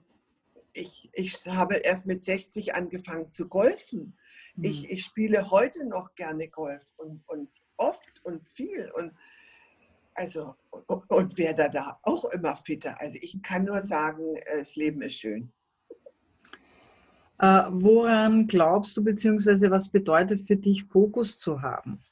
ich, 0.74 1.10
ich 1.14 1.46
habe 1.48 1.76
erst 1.78 2.06
mit 2.06 2.26
60 2.26 2.76
angefangen 2.76 3.32
zu 3.32 3.48
golfen. 3.48 4.18
Mhm. 4.56 4.64
Ich, 4.64 4.90
ich 4.90 5.04
spiele 5.04 5.52
heute 5.52 5.86
noch 5.86 6.16
gerne 6.16 6.50
Golf 6.50 6.84
und, 6.98 7.24
und 7.28 7.50
oft 7.78 8.22
und 8.24 8.48
viel. 8.50 8.92
Und 8.96 9.14
also, 10.16 10.56
und 11.08 11.38
werde 11.38 11.70
da 11.72 12.00
auch 12.04 12.26
immer 12.26 12.56
fitter. 12.56 13.00
Also 13.00 13.18
ich 13.22 13.42
kann 13.42 13.66
nur 13.66 13.82
sagen, 13.82 14.36
das 14.46 14.76
Leben 14.76 15.02
ist 15.02 15.16
schön. 15.16 15.52
Äh, 17.40 17.64
woran 17.72 18.48
glaubst 18.48 18.96
du, 18.96 19.04
beziehungsweise 19.04 19.72
was 19.72 19.90
bedeutet 19.90 20.42
für 20.42 20.56
dich, 20.56 20.84
Fokus 20.84 21.40
zu 21.40 21.62
haben? 21.62 22.04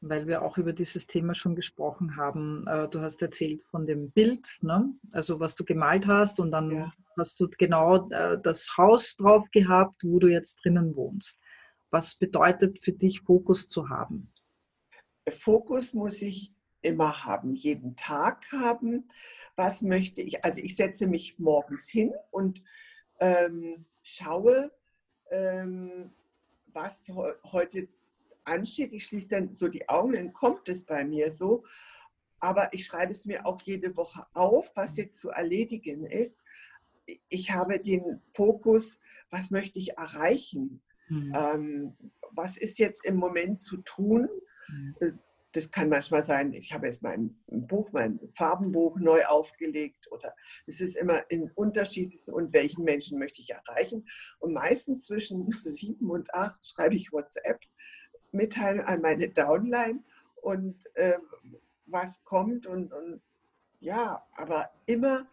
Weil 0.00 0.26
wir 0.26 0.42
auch 0.42 0.56
über 0.58 0.72
dieses 0.72 1.06
Thema 1.06 1.34
schon 1.34 1.54
gesprochen 1.54 2.16
haben. 2.16 2.66
Äh, 2.66 2.88
du 2.88 3.00
hast 3.00 3.20
erzählt 3.20 3.62
von 3.64 3.86
dem 3.86 4.10
Bild, 4.10 4.56
ne? 4.62 4.90
also 5.12 5.38
was 5.38 5.54
du 5.54 5.64
gemalt 5.64 6.06
hast 6.06 6.40
und 6.40 6.50
dann 6.50 6.70
ja. 6.70 6.92
Hast 7.18 7.38
du 7.40 7.48
genau 7.48 8.08
äh, 8.10 8.38
das 8.42 8.76
Haus 8.76 9.16
drauf 9.16 9.44
gehabt, 9.52 10.02
wo 10.02 10.18
du 10.18 10.28
jetzt 10.28 10.64
drinnen 10.64 10.94
wohnst. 10.96 11.40
Was 11.90 12.16
bedeutet 12.16 12.82
für 12.82 12.92
dich, 12.92 13.20
Fokus 13.20 13.68
zu 13.68 13.88
haben? 13.88 14.32
Fokus 15.30 15.94
muss 15.94 16.20
ich 16.22 16.52
immer 16.82 17.24
haben, 17.24 17.54
jeden 17.54 17.96
Tag 17.96 18.44
haben. 18.52 19.08
Was 19.56 19.82
möchte 19.82 20.22
ich? 20.22 20.44
Also 20.44 20.60
ich 20.60 20.76
setze 20.76 21.06
mich 21.06 21.38
morgens 21.38 21.88
hin 21.88 22.12
und 22.30 22.62
ähm, 23.20 23.86
schaue, 24.02 24.70
ähm, 25.30 26.12
was 26.66 27.08
heute 27.44 27.88
ansteht. 28.44 28.92
Ich 28.92 29.06
schließe 29.06 29.28
dann 29.28 29.54
so 29.54 29.68
die 29.68 29.88
Augen, 29.88 30.12
dann 30.12 30.32
kommt 30.32 30.68
es 30.68 30.84
bei 30.84 31.04
mir 31.04 31.32
so. 31.32 31.64
Aber 32.40 32.72
ich 32.74 32.84
schreibe 32.84 33.12
es 33.12 33.24
mir 33.24 33.46
auch 33.46 33.60
jede 33.62 33.96
Woche 33.96 34.26
auf, 34.34 34.70
was 34.74 34.96
jetzt 34.96 35.18
zu 35.18 35.30
erledigen 35.30 36.04
ist. 36.04 36.42
Ich 37.28 37.50
habe 37.50 37.80
den 37.80 38.20
Fokus, 38.32 39.00
was 39.30 39.50
möchte 39.50 39.78
ich 39.78 39.96
erreichen? 39.98 40.82
Mhm. 41.08 41.32
Ähm, 41.34 41.96
was 42.32 42.56
ist 42.56 42.78
jetzt 42.78 43.04
im 43.04 43.16
Moment 43.16 43.62
zu 43.62 43.78
tun? 43.78 44.28
Mhm 44.68 45.18
das 45.54 45.70
kann 45.70 45.88
manchmal 45.88 46.24
sein, 46.24 46.52
ich 46.52 46.72
habe 46.72 46.86
jetzt 46.86 47.02
mein 47.02 47.36
Buch, 47.46 47.90
mein 47.92 48.18
Farbenbuch 48.34 48.98
neu 48.98 49.24
aufgelegt 49.24 50.10
oder 50.10 50.34
es 50.66 50.80
ist 50.80 50.96
immer 50.96 51.30
in 51.30 51.50
unterschiedlichsten 51.52 52.32
und 52.32 52.52
welchen 52.52 52.82
Menschen 52.82 53.20
möchte 53.20 53.40
ich 53.40 53.50
erreichen. 53.50 54.04
Und 54.40 54.52
meistens 54.52 55.06
zwischen 55.06 55.48
sieben 55.64 56.10
und 56.10 56.34
acht 56.34 56.66
schreibe 56.66 56.96
ich 56.96 57.12
WhatsApp, 57.12 57.60
Mitteilung 58.32 58.84
an 58.84 59.00
meine 59.00 59.28
Downline 59.28 60.02
und 60.42 60.84
äh, 60.96 61.18
was 61.86 62.22
kommt 62.24 62.66
und, 62.66 62.92
und 62.92 63.22
ja, 63.78 64.26
aber 64.32 64.70
immer 64.86 65.28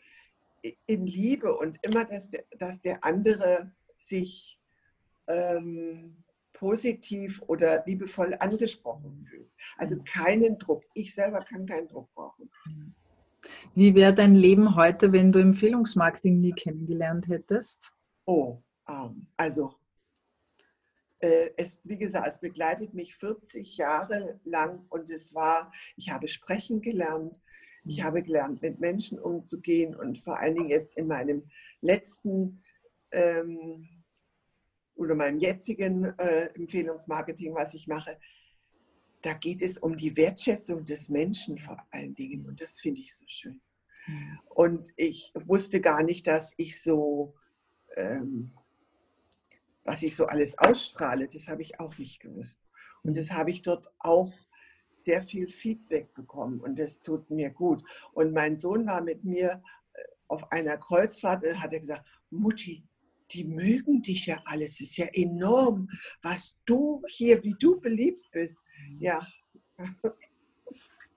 in 0.86 1.08
Liebe 1.08 1.56
und 1.56 1.80
immer, 1.82 2.06
dass 2.06 2.30
der, 2.30 2.46
dass 2.58 2.82
der 2.82 3.04
andere 3.04 3.72
sich 3.98 4.60
ähm, 5.28 6.24
positiv 6.54 7.42
oder 7.48 7.84
liebevoll 7.86 8.36
angesprochen 8.40 9.26
fühlt. 9.30 9.52
Also 9.78 9.96
mhm. 9.96 10.04
keinen 10.04 10.58
Druck. 10.60 10.84
Ich 10.94 11.14
selber 11.14 11.40
kann 11.40 11.66
keinen 11.66 11.88
Druck 11.88 12.14
brauchen. 12.14 12.50
Wie 13.74 13.96
wäre 13.96 14.14
dein 14.14 14.36
Leben 14.36 14.76
heute, 14.76 15.12
wenn 15.12 15.32
du 15.32 15.40
Empfehlungsmarketing 15.40 16.40
nie 16.40 16.54
kennengelernt 16.54 17.28
hättest? 17.28 17.94
Oh, 18.26 18.62
ähm, 18.88 19.28
also 19.38 19.74
äh, 21.20 21.52
es, 21.58 21.80
wie 21.84 21.98
gesagt, 21.98 22.28
es 22.28 22.40
begleitet 22.40 22.94
mich 22.94 23.16
40 23.16 23.78
Jahre 23.78 24.40
lang 24.44 24.86
und 24.90 25.10
es 25.10 25.34
war, 25.34 25.72
ich 25.96 26.12
habe 26.12 26.28
sprechen 26.28 26.82
gelernt, 26.82 27.40
ich 27.86 28.00
mhm. 28.00 28.04
habe 28.04 28.24
gelernt, 28.24 28.62
mit 28.62 28.80
Menschen 28.80 29.20
umzugehen 29.20 29.96
und 29.96 30.20
vor 30.20 30.40
allen 30.40 30.56
Dingen 30.56 30.70
jetzt 30.70 30.98
in 30.98 31.08
meinem 31.08 31.44
letzten 31.82 32.62
ähm, 33.12 33.88
oder 34.96 35.16
meinem 35.16 35.40
jetzigen 35.40 36.06
äh, 36.20 36.46
Empfehlungsmarketing, 36.54 37.56
was 37.56 37.74
ich 37.74 37.88
mache, 37.88 38.18
da 39.22 39.34
geht 39.34 39.62
es 39.62 39.78
um 39.78 39.98
die 39.98 40.16
Wertschätzung 40.18 40.86
des 40.86 41.10
Menschen 41.10 41.58
vor 41.58 41.78
allen 41.92 42.16
Dingen 42.16 42.46
und 42.46 42.62
das 42.62 42.80
finde 42.80 43.00
ich 43.00 43.16
so 43.16 43.24
schön. 43.28 43.62
Mhm. 44.08 44.40
Und 44.50 44.88
ich 44.96 45.32
wusste 45.36 45.82
gar 45.82 46.04
nicht, 46.04 46.28
dass 46.28 46.54
ich 46.58 46.82
so, 46.82 47.36
ähm, 47.96 48.52
was 49.84 50.04
ich 50.04 50.16
so 50.16 50.26
alles 50.26 50.58
ausstrahle, 50.58 51.28
das 51.28 51.48
habe 51.48 51.62
ich 51.62 51.80
auch 51.80 51.98
nicht 51.98 52.20
gewusst. 52.20 52.60
Und 53.04 53.18
das 53.18 53.32
habe 53.32 53.52
ich 53.52 53.62
dort 53.62 53.88
auch 54.00 54.34
sehr 55.04 55.22
viel 55.22 55.48
Feedback 55.48 56.14
bekommen 56.14 56.60
und 56.60 56.78
das 56.80 57.00
tut 57.02 57.30
mir 57.30 57.50
gut. 57.50 57.84
Und 58.14 58.34
mein 58.34 58.58
Sohn 58.58 58.86
war 58.88 59.02
mit 59.02 59.24
mir 59.24 59.62
äh, 59.94 60.02
auf 60.28 60.52
einer 60.52 60.78
Kreuzfahrt, 60.78 61.46
und 61.46 61.62
hat 61.62 61.74
er 61.74 61.80
gesagt, 61.80 62.08
Mutti, 62.30 62.84
die 63.32 63.46
mögen 63.46 64.02
dich 64.02 64.26
ja 64.26 64.42
alles. 64.46 64.74
Es 64.74 64.82
ist 64.82 64.98
ja 64.98 65.08
enorm, 65.14 65.90
was 66.22 66.58
du 66.66 67.02
hier, 67.08 67.44
wie 67.44 67.56
du 67.58 67.80
beliebt 67.80 68.30
bist. 68.32 68.58
Ja. 69.00 69.26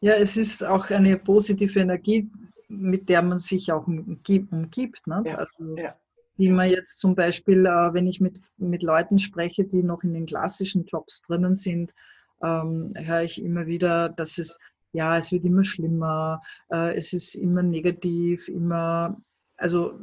Ja, 0.01 0.15
es 0.17 0.37
ist 0.37 0.63
auch 0.63 0.91
eine 0.91 1.17
positive 1.17 1.81
Energie, 1.81 2.31
mit 2.69 3.09
der 3.09 3.23
man 3.23 3.39
sich 3.39 3.73
auch 3.73 3.87
umgibt. 3.87 5.07
Ne? 5.07 5.23
Ja, 5.27 5.37
also, 5.37 5.77
ja. 5.77 5.97
Wie 6.37 6.51
man 6.51 6.69
jetzt 6.69 6.99
zum 6.99 7.15
Beispiel, 7.15 7.65
äh, 7.65 7.95
wenn 7.95 8.07
ich 8.07 8.21
mit, 8.21 8.39
mit 8.59 8.83
Leuten 8.83 9.19
spreche, 9.19 9.65
die 9.65 9.83
noch 9.83 10.03
in 10.03 10.15
den 10.15 10.27
klassischen 10.27 10.85
Jobs 10.85 11.23
drinnen 11.23 11.55
sind, 11.55 11.95
ähm, 12.43 12.93
höre 12.97 13.23
ich 13.23 13.43
immer 13.43 13.67
wieder, 13.67 14.09
dass 14.09 14.39
es, 14.39 14.59
ja, 14.93 15.19
es 15.19 15.33
wird 15.33 15.45
immer 15.45 15.65
schlimmer, 15.65 16.43
äh, 16.71 16.97
es 16.97 17.13
ist 17.13 17.35
immer 17.35 17.63
negativ, 17.63 18.49
immer, 18.49 19.21
also 19.57 20.01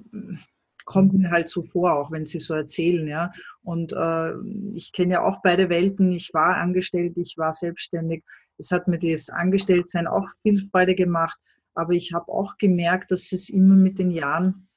kommt 0.86 1.14
mir 1.14 1.32
halt 1.32 1.48
so 1.48 1.64
vor, 1.64 1.94
auch 1.94 2.12
wenn 2.12 2.26
sie 2.26 2.40
so 2.40 2.54
erzählen, 2.54 3.08
ja. 3.08 3.32
Und 3.64 3.94
äh, 3.94 4.34
ich 4.74 4.92
kenne 4.92 5.14
ja 5.14 5.24
auch 5.24 5.42
beide 5.44 5.70
Welten. 5.70 6.12
Ich 6.12 6.34
war 6.34 6.58
angestellt, 6.58 7.14
ich 7.18 7.38
war 7.38 7.54
selbstständig. 7.54 8.24
Es 8.58 8.72
hat 8.72 8.88
mir 8.88 9.00
das 9.00 9.30
Angestelltsein 9.30 10.08
auch 10.08 10.28
viel 10.42 10.62
Freude 10.62 10.96
gemacht. 10.96 11.40
Aber 11.74 11.94
ich 11.94 12.14
habe 12.14 12.32
auch 12.32 12.58
gemerkt, 12.58 13.12
dass 13.12 13.32
es 13.32 13.50
immer 13.50 13.76
mit 13.76 14.00
den 14.00 14.12
Jahren 14.12 14.68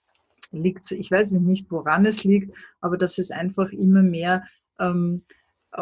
liegt. 0.53 0.91
Ich 0.93 1.11
weiß 1.11 1.33
nicht, 1.33 1.71
woran 1.71 2.07
es 2.07 2.25
liegt, 2.25 2.57
aber 2.81 2.97
dass 2.97 3.19
es 3.19 3.31
einfach 3.31 3.71
immer 3.73 4.03
mehr 4.03 4.45
ähm, 4.79 5.23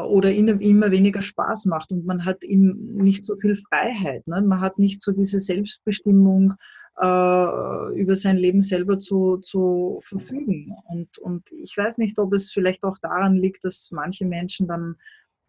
oder 0.00 0.33
immer 0.33 0.90
weniger 0.90 1.20
Spaß 1.20 1.66
macht 1.66 1.92
und 1.92 2.07
man 2.07 2.24
hat 2.24 2.44
ihm 2.44 2.94
nicht 2.94 3.24
so 3.24 3.37
viel 3.37 3.57
Freiheit. 3.57 4.26
Ne? 4.26 4.40
Man 4.42 4.61
hat 4.61 4.78
nicht 4.78 5.02
so 5.02 5.12
diese 5.12 5.38
Selbstbestimmung 5.38 6.55
äh, 7.00 8.00
über 8.00 8.16
sein 8.16 8.37
Leben 8.37 8.61
selber 8.61 8.98
zu, 8.98 9.38
zu 9.38 9.98
verfügen. 10.02 10.74
Und, 10.88 11.18
und 11.18 11.50
ich 11.52 11.76
weiß 11.76 11.98
nicht, 11.98 12.18
ob 12.18 12.33
es 12.33 12.52
vielleicht 12.52 12.85
auch 12.85 12.98
daran 12.98 13.37
liegt, 13.37 13.64
dass 13.64 13.90
manche 13.92 14.24
Menschen 14.24 14.66
dann 14.66 14.96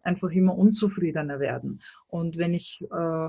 einfach 0.02 0.30
immer 0.30 0.56
unzufriedener 0.56 1.40
werden. 1.40 1.80
Und 2.08 2.36
wenn 2.36 2.54
ich 2.54 2.84
äh, 2.90 3.28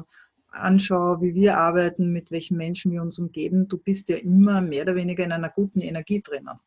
anschaue, 0.50 1.22
wie 1.22 1.34
wir 1.34 1.58
arbeiten, 1.58 2.12
mit 2.12 2.32
welchen 2.32 2.58
Menschen 2.58 2.92
wir 2.92 3.02
uns 3.02 3.20
umgeben, 3.20 3.68
du 3.68 3.78
bist 3.78 4.10
ja 4.10 4.18
immer 4.18 4.62
mehr 4.62 4.84
oder 4.84 4.96
weniger 4.96 5.24
in 5.24 5.32
einer 5.32 5.50
guten 5.50 5.82
Energie 5.82 6.22
drinnen. 6.22 6.60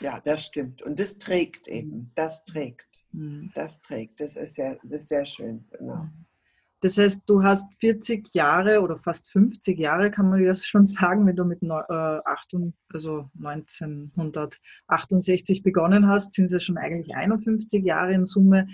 Ja, 0.00 0.20
das 0.20 0.44
stimmt. 0.44 0.82
Und 0.82 0.98
das 0.98 1.18
trägt 1.18 1.68
eben. 1.68 2.10
Das 2.14 2.44
trägt. 2.44 3.04
Mhm. 3.12 3.50
Das 3.54 3.80
trägt. 3.80 4.20
Das 4.20 4.36
ist 4.36 4.54
sehr, 4.54 4.78
das 4.82 5.02
ist 5.02 5.08
sehr 5.08 5.24
schön. 5.24 5.64
Genau. 5.70 5.96
Mhm. 5.96 6.26
Das 6.82 6.98
heißt, 6.98 7.22
du 7.26 7.42
hast 7.44 7.72
40 7.78 8.34
Jahre 8.34 8.80
oder 8.80 8.98
fast 8.98 9.30
50 9.30 9.78
Jahre, 9.78 10.10
kann 10.10 10.28
man 10.28 10.42
ja 10.42 10.52
schon 10.52 10.84
sagen, 10.84 11.24
wenn 11.26 11.36
du 11.36 11.44
mit 11.44 11.62
8, 11.62 11.88
äh, 11.88 12.22
also 12.92 13.30
1968 13.38 15.62
begonnen 15.62 16.08
hast, 16.08 16.32
sind 16.32 16.46
es 16.46 16.52
ja 16.52 16.58
schon 16.58 16.78
eigentlich 16.78 17.14
51 17.14 17.84
Jahre 17.84 18.14
in 18.14 18.24
Summe. 18.24 18.66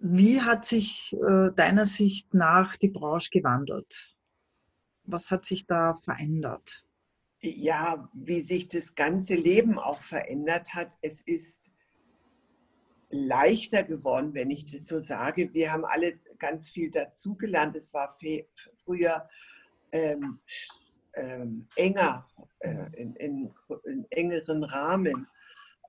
Wie 0.00 0.42
hat 0.42 0.66
sich 0.66 1.14
äh, 1.14 1.50
deiner 1.54 1.86
Sicht 1.86 2.34
nach 2.34 2.76
die 2.76 2.90
Branche 2.90 3.30
gewandelt? 3.30 4.14
Was 5.04 5.30
hat 5.30 5.46
sich 5.46 5.66
da 5.66 5.94
verändert? 5.94 6.86
Ja, 7.44 8.08
wie 8.14 8.40
sich 8.40 8.68
das 8.68 8.94
ganze 8.94 9.34
Leben 9.34 9.78
auch 9.78 10.00
verändert 10.00 10.74
hat. 10.74 10.96
Es 11.02 11.20
ist 11.20 11.58
leichter 13.10 13.82
geworden, 13.82 14.32
wenn 14.32 14.50
ich 14.50 14.64
das 14.64 14.86
so 14.86 15.00
sage. 15.00 15.52
Wir 15.52 15.72
haben 15.72 15.84
alle 15.84 16.18
ganz 16.38 16.70
viel 16.70 16.90
dazugelernt. 16.90 17.76
Es 17.76 17.92
war 17.92 18.16
früher 18.84 19.28
ähm, 19.90 20.38
ähm, 21.14 21.66
enger, 21.76 22.26
äh, 22.60 22.86
in, 22.94 23.16
in, 23.16 23.54
in, 23.84 24.06
engeren 24.10 24.64
Rahmen. 24.64 25.26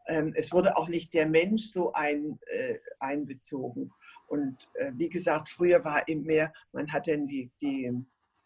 Ähm, 0.08 0.34
es 0.36 0.52
wurde 0.52 0.76
auch 0.76 0.90
nicht 0.90 1.14
der 1.14 1.28
Mensch 1.28 1.72
so 1.72 1.94
ein, 1.94 2.40
äh, 2.48 2.80
einbezogen. 3.00 3.92
Und 4.28 4.68
äh, 4.74 4.92
wie 4.96 5.10
gesagt, 5.10 5.50
früher 5.50 5.86
war 5.86 6.08
eben 6.08 6.24
mehr, 6.24 6.52
man 6.74 6.92
hat 6.92 7.08
dann 7.08 7.28
die, 7.28 7.50
die 7.62 7.92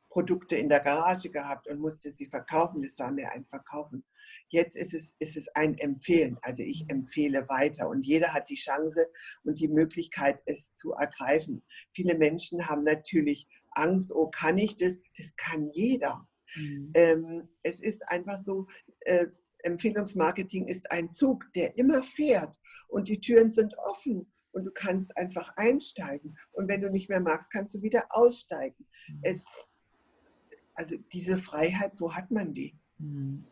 Produkte 0.10 0.56
in 0.56 0.70
der 0.70 0.80
Garage 0.80 1.30
gehabt 1.30 1.68
und 1.68 1.80
musste 1.80 2.14
sie 2.14 2.26
verkaufen. 2.26 2.82
Das 2.82 2.98
war 3.00 3.12
mehr 3.12 3.32
ein 3.32 3.46
Verkaufen. 3.46 4.04
Jetzt 4.50 4.76
ist 4.76 4.94
es, 4.94 5.16
ist 5.20 5.38
es 5.38 5.48
ein 5.50 5.78
Empfehlen. 5.78 6.38
Also 6.42 6.64
ich 6.64 6.86
empfehle 6.90 7.48
weiter 7.50 7.90
und 7.90 8.06
jeder 8.06 8.34
hat 8.34 8.50
die 8.50 8.56
Chance 8.56 9.08
und 9.44 9.60
die 9.60 9.68
Möglichkeit, 9.68 10.42
es 10.46 10.74
zu 10.74 10.94
ergreifen. 10.94 11.64
Viele 11.94 12.18
Menschen 12.18 12.68
haben 12.68 12.84
natürlich 12.84 13.48
Angst, 13.72 14.12
oh, 14.14 14.30
kann 14.30 14.58
ich 14.58 14.76
das? 14.76 14.98
Das 15.18 15.36
kann 15.36 15.70
jeder. 15.72 16.28
Mhm. 16.56 16.92
Ähm, 16.94 17.50
es 17.64 17.80
ist 17.80 18.08
einfach 18.10 18.40
so, 18.40 18.68
äh, 19.02 19.28
Empfehlungsmarketing 19.64 20.68
ist 20.68 20.90
ein 20.92 21.12
Zug, 21.12 21.46
der 21.54 21.78
immer 21.78 22.04
fährt 22.04 22.56
und 22.88 23.08
die 23.08 23.20
Türen 23.20 23.50
sind 23.50 23.78
offen 23.78 24.32
und 24.52 24.66
du 24.66 24.72
kannst 24.72 25.16
einfach 25.18 25.56
einsteigen. 25.56 26.38
Und 26.52 26.68
wenn 26.68 26.82
du 26.82 26.90
nicht 26.90 27.10
mehr 27.10 27.20
magst, 27.20 27.52
kannst 27.52 27.76
du 27.76 27.82
wieder 27.82 28.06
aussteigen. 28.10 28.88
Mhm. 29.08 29.20
Es, 29.24 29.46
also 30.78 30.96
diese 31.12 31.38
Freiheit, 31.38 31.92
wo 31.98 32.14
hat 32.14 32.32
man 32.32 32.54
die? 32.54 32.74
Mhm. 33.00 33.44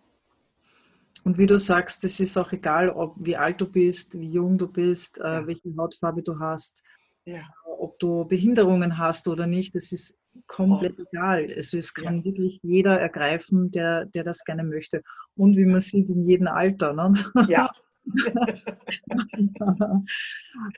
Und 1.24 1.38
wie 1.40 1.48
du 1.48 1.58
sagst, 1.58 2.04
es 2.04 2.20
ist 2.20 2.38
auch 2.38 2.52
egal, 2.52 2.90
ob 2.90 3.16
wie 3.18 3.36
alt 3.36 3.60
du 3.60 3.66
bist, 3.66 4.20
wie 4.20 4.30
jung 4.30 4.60
du 4.60 4.68
bist, 4.68 5.18
äh, 5.18 5.22
ja. 5.22 5.40
äh, 5.40 5.48
welche 5.48 5.76
Hautfarbe 5.76 6.22
du 6.22 6.40
hast, 6.40 6.84
ja. 7.26 7.42
ob 7.80 7.98
du 7.98 8.26
Behinderungen 8.26 9.00
hast 9.00 9.28
oder 9.28 9.48
nicht. 9.48 9.76
Es 9.76 9.92
ist 9.92 10.20
komplett 10.46 11.00
oh. 11.00 11.06
egal. 11.12 11.52
Also 11.56 11.80
es 11.80 11.96
kann 11.96 12.18
ja. 12.18 12.26
wirklich 12.26 12.60
jeder 12.62 13.00
ergreifen, 13.00 13.72
der, 13.72 14.06
der 14.06 14.24
das 14.24 14.46
gerne 14.46 14.64
möchte. 14.64 15.02
Und 15.36 15.58
wie 15.58 15.66
man 15.66 15.80
sieht, 15.80 16.10
in 16.10 16.28
jedem 16.28 16.48
Alter. 16.48 16.94
Ne? 16.94 17.14
Ja. 17.48 17.72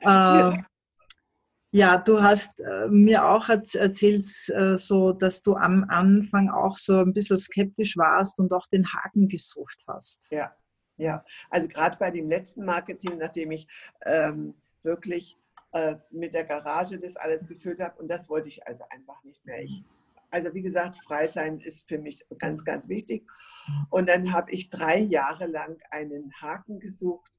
äh, 0.00 0.52
ja, 1.70 1.98
du 1.98 2.22
hast 2.22 2.60
äh, 2.60 2.88
mir 2.88 3.28
auch 3.28 3.48
erzählt, 3.48 4.24
äh, 4.54 4.76
so, 4.76 5.12
dass 5.12 5.42
du 5.42 5.54
am 5.54 5.84
Anfang 5.88 6.48
auch 6.48 6.78
so 6.78 7.00
ein 7.00 7.12
bisschen 7.12 7.38
skeptisch 7.38 7.96
warst 7.96 8.38
und 8.38 8.52
auch 8.52 8.66
den 8.68 8.86
Haken 8.92 9.28
gesucht 9.28 9.84
hast. 9.86 10.30
Ja, 10.30 10.54
ja. 10.96 11.22
Also 11.50 11.68
gerade 11.68 11.98
bei 11.98 12.10
dem 12.10 12.28
letzten 12.28 12.64
Marketing, 12.64 13.18
nachdem 13.18 13.50
ich 13.50 13.66
ähm, 14.06 14.54
wirklich 14.82 15.36
äh, 15.72 15.96
mit 16.10 16.34
der 16.34 16.44
Garage 16.44 16.98
das 16.98 17.16
alles 17.16 17.46
gefüllt 17.46 17.80
habe. 17.80 18.00
Und 18.00 18.08
das 18.08 18.30
wollte 18.30 18.48
ich 18.48 18.66
also 18.66 18.84
einfach 18.88 19.22
nicht 19.24 19.44
mehr. 19.44 19.60
Ich, 19.60 19.84
also 20.30 20.54
wie 20.54 20.62
gesagt, 20.62 20.96
frei 20.96 21.26
sein 21.26 21.58
ist 21.60 21.86
für 21.86 21.98
mich 21.98 22.24
ganz, 22.38 22.64
ganz 22.64 22.88
wichtig. 22.88 23.28
Und 23.90 24.08
dann 24.08 24.32
habe 24.32 24.50
ich 24.52 24.70
drei 24.70 24.98
Jahre 24.98 25.46
lang 25.46 25.78
einen 25.90 26.32
Haken 26.40 26.80
gesucht 26.80 27.30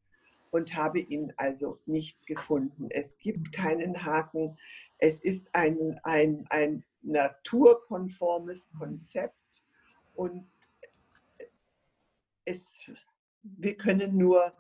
und 0.52 0.76
habe 0.76 1.00
ihn 1.00 1.34
also 1.38 1.80
nicht 1.86 2.26
gefunden. 2.26 2.88
Es 2.90 3.18
gibt 3.18 3.52
keinen 3.52 4.04
Haken. 4.04 4.58
Es 4.98 5.20
ist 5.20 5.48
ein, 5.54 6.00
ein, 6.04 6.46
ein 6.50 6.84
naturkonformes 7.02 8.70
Konzept 8.78 9.64
und 10.14 10.50
es, 12.46 12.90
wir 13.44 13.78
können 13.78 14.18
nur, 14.18 14.54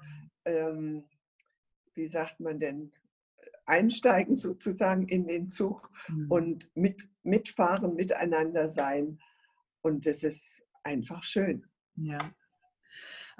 ähm, 0.45 1.05
wie 1.95 2.07
sagt 2.07 2.39
man 2.39 2.59
denn, 2.59 2.91
einsteigen 3.65 4.35
sozusagen 4.35 5.07
in 5.07 5.27
den 5.27 5.49
Zug 5.49 5.89
mhm. 6.07 6.31
und 6.31 6.75
mit, 6.75 7.09
mitfahren, 7.23 7.95
miteinander 7.95 8.69
sein. 8.69 9.19
Und 9.81 10.05
das 10.05 10.23
ist 10.23 10.63
einfach 10.83 11.23
schön. 11.23 11.65
Ja. 11.95 12.33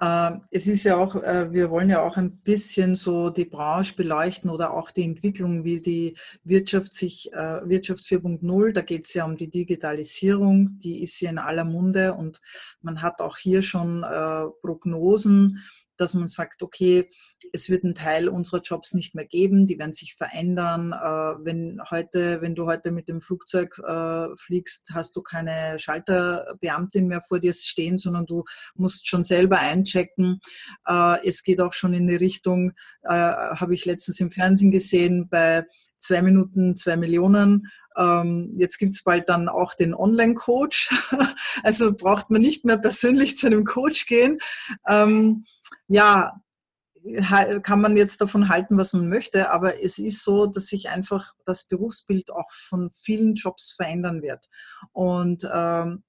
Ähm, 0.01 0.41
es 0.51 0.67
ist 0.67 0.83
ja 0.85 0.97
auch, 0.97 1.15
äh, 1.15 1.51
wir 1.51 1.69
wollen 1.69 1.89
ja 1.89 2.01
auch 2.01 2.15
ein 2.15 2.37
bisschen 2.37 2.95
so 2.95 3.29
die 3.29 3.45
Branche 3.45 3.95
beleuchten 3.95 4.49
oder 4.49 4.73
auch 4.73 4.91
die 4.91 5.03
Entwicklung, 5.03 5.63
wie 5.63 5.81
die 5.81 6.17
Wirtschaft 6.43 6.93
sich, 6.93 7.31
äh, 7.33 7.67
Wirtschaft 7.67 8.03
4.0, 8.03 8.71
da 8.71 8.81
geht 8.81 9.05
es 9.05 9.13
ja 9.13 9.25
um 9.25 9.35
die 9.35 9.49
Digitalisierung, 9.49 10.79
die 10.79 11.03
ist 11.03 11.19
ja 11.19 11.29
in 11.29 11.37
aller 11.37 11.65
Munde 11.65 12.13
und 12.13 12.41
man 12.81 13.01
hat 13.01 13.19
auch 13.19 13.37
hier 13.37 13.61
schon 13.61 14.03
äh, 14.03 14.45
Prognosen, 14.61 15.63
dass 15.99 16.13
man 16.13 16.27
sagt, 16.27 16.63
okay, 16.63 17.09
es 17.53 17.69
wird 17.69 17.83
einen 17.83 17.95
Teil 17.95 18.29
unserer 18.29 18.61
Jobs 18.61 18.93
nicht 18.93 19.15
mehr 19.15 19.25
geben, 19.25 19.67
die 19.67 19.77
werden 19.79 19.93
sich 19.93 20.15
verändern. 20.15 20.93
Äh, 20.93 21.45
wenn, 21.45 21.81
heute, 21.89 22.41
wenn 22.41 22.55
du 22.55 22.65
heute 22.65 22.91
mit 22.91 23.07
dem 23.07 23.21
Flugzeug 23.21 23.79
äh, 23.79 24.27
fliegst, 24.35 24.91
hast 24.93 25.15
du 25.15 25.21
keine 25.21 25.77
Schalterbeamtin 25.79 27.07
mehr 27.07 27.21
vor 27.21 27.39
dir 27.39 27.53
stehen, 27.53 27.97
sondern 27.97 28.25
du 28.25 28.43
musst 28.75 29.07
schon 29.07 29.23
selber 29.23 29.59
einchecken. 29.59 30.39
Äh, 30.85 31.27
es 31.27 31.43
geht 31.43 31.61
auch 31.61 31.73
schon 31.73 31.93
in 31.93 32.07
die 32.07 32.15
Richtung, 32.15 32.73
habe 33.03 33.73
ich 33.73 33.85
letztens 33.85 34.19
im 34.19 34.31
Fernsehen 34.31 34.71
gesehen, 34.71 35.29
bei 35.29 35.65
zwei 35.99 36.21
Minuten, 36.21 36.75
zwei 36.75 36.95
Millionen. 36.95 37.67
Ähm, 37.97 38.53
jetzt 38.55 38.77
gibt 38.77 38.93
es 38.93 39.03
bald 39.03 39.29
dann 39.29 39.49
auch 39.49 39.73
den 39.73 39.93
Online-Coach. 39.93 40.89
also 41.63 41.93
braucht 41.93 42.29
man 42.29 42.41
nicht 42.41 42.65
mehr 42.65 42.77
persönlich 42.77 43.37
zu 43.37 43.47
einem 43.47 43.65
Coach 43.65 44.05
gehen. 44.05 44.39
Ähm, 44.87 45.45
ja, 45.87 46.39
kann 47.63 47.81
man 47.81 47.95
jetzt 47.95 48.21
davon 48.21 48.49
halten, 48.49 48.77
was 48.77 48.93
man 48.93 49.09
möchte, 49.09 49.51
aber 49.51 49.83
es 49.83 49.99
ist 49.99 50.23
so, 50.23 50.45
dass 50.45 50.67
sich 50.67 50.89
einfach 50.89 51.33
das 51.45 51.67
Berufsbild 51.67 52.31
auch 52.31 52.51
von 52.51 52.89
vielen 52.91 53.35
Jobs 53.35 53.71
verändern 53.71 54.21
wird. 54.21 54.47
Und 54.91 55.47
ähm, 55.51 56.03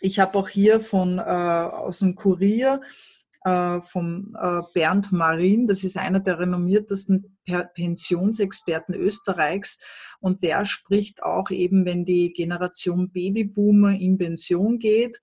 ich 0.00 0.20
habe 0.20 0.38
auch 0.38 0.48
hier 0.48 0.80
von 0.80 1.18
äh, 1.18 1.22
aus 1.22 2.00
dem 2.00 2.14
Kurier 2.14 2.80
äh, 3.44 3.80
vom 3.82 4.36
äh, 4.40 4.60
Bernd 4.74 5.12
Marin, 5.12 5.66
das 5.66 5.84
ist 5.84 5.96
einer 5.96 6.20
der 6.20 6.38
renommiertesten 6.38 7.37
Pensionsexperten 7.74 8.94
Österreichs 8.94 9.80
und 10.20 10.42
der 10.42 10.64
spricht 10.64 11.22
auch 11.22 11.50
eben, 11.50 11.84
wenn 11.84 12.04
die 12.04 12.32
Generation 12.32 13.10
Babyboomer 13.10 13.98
in 13.98 14.18
Pension 14.18 14.78
geht, 14.78 15.20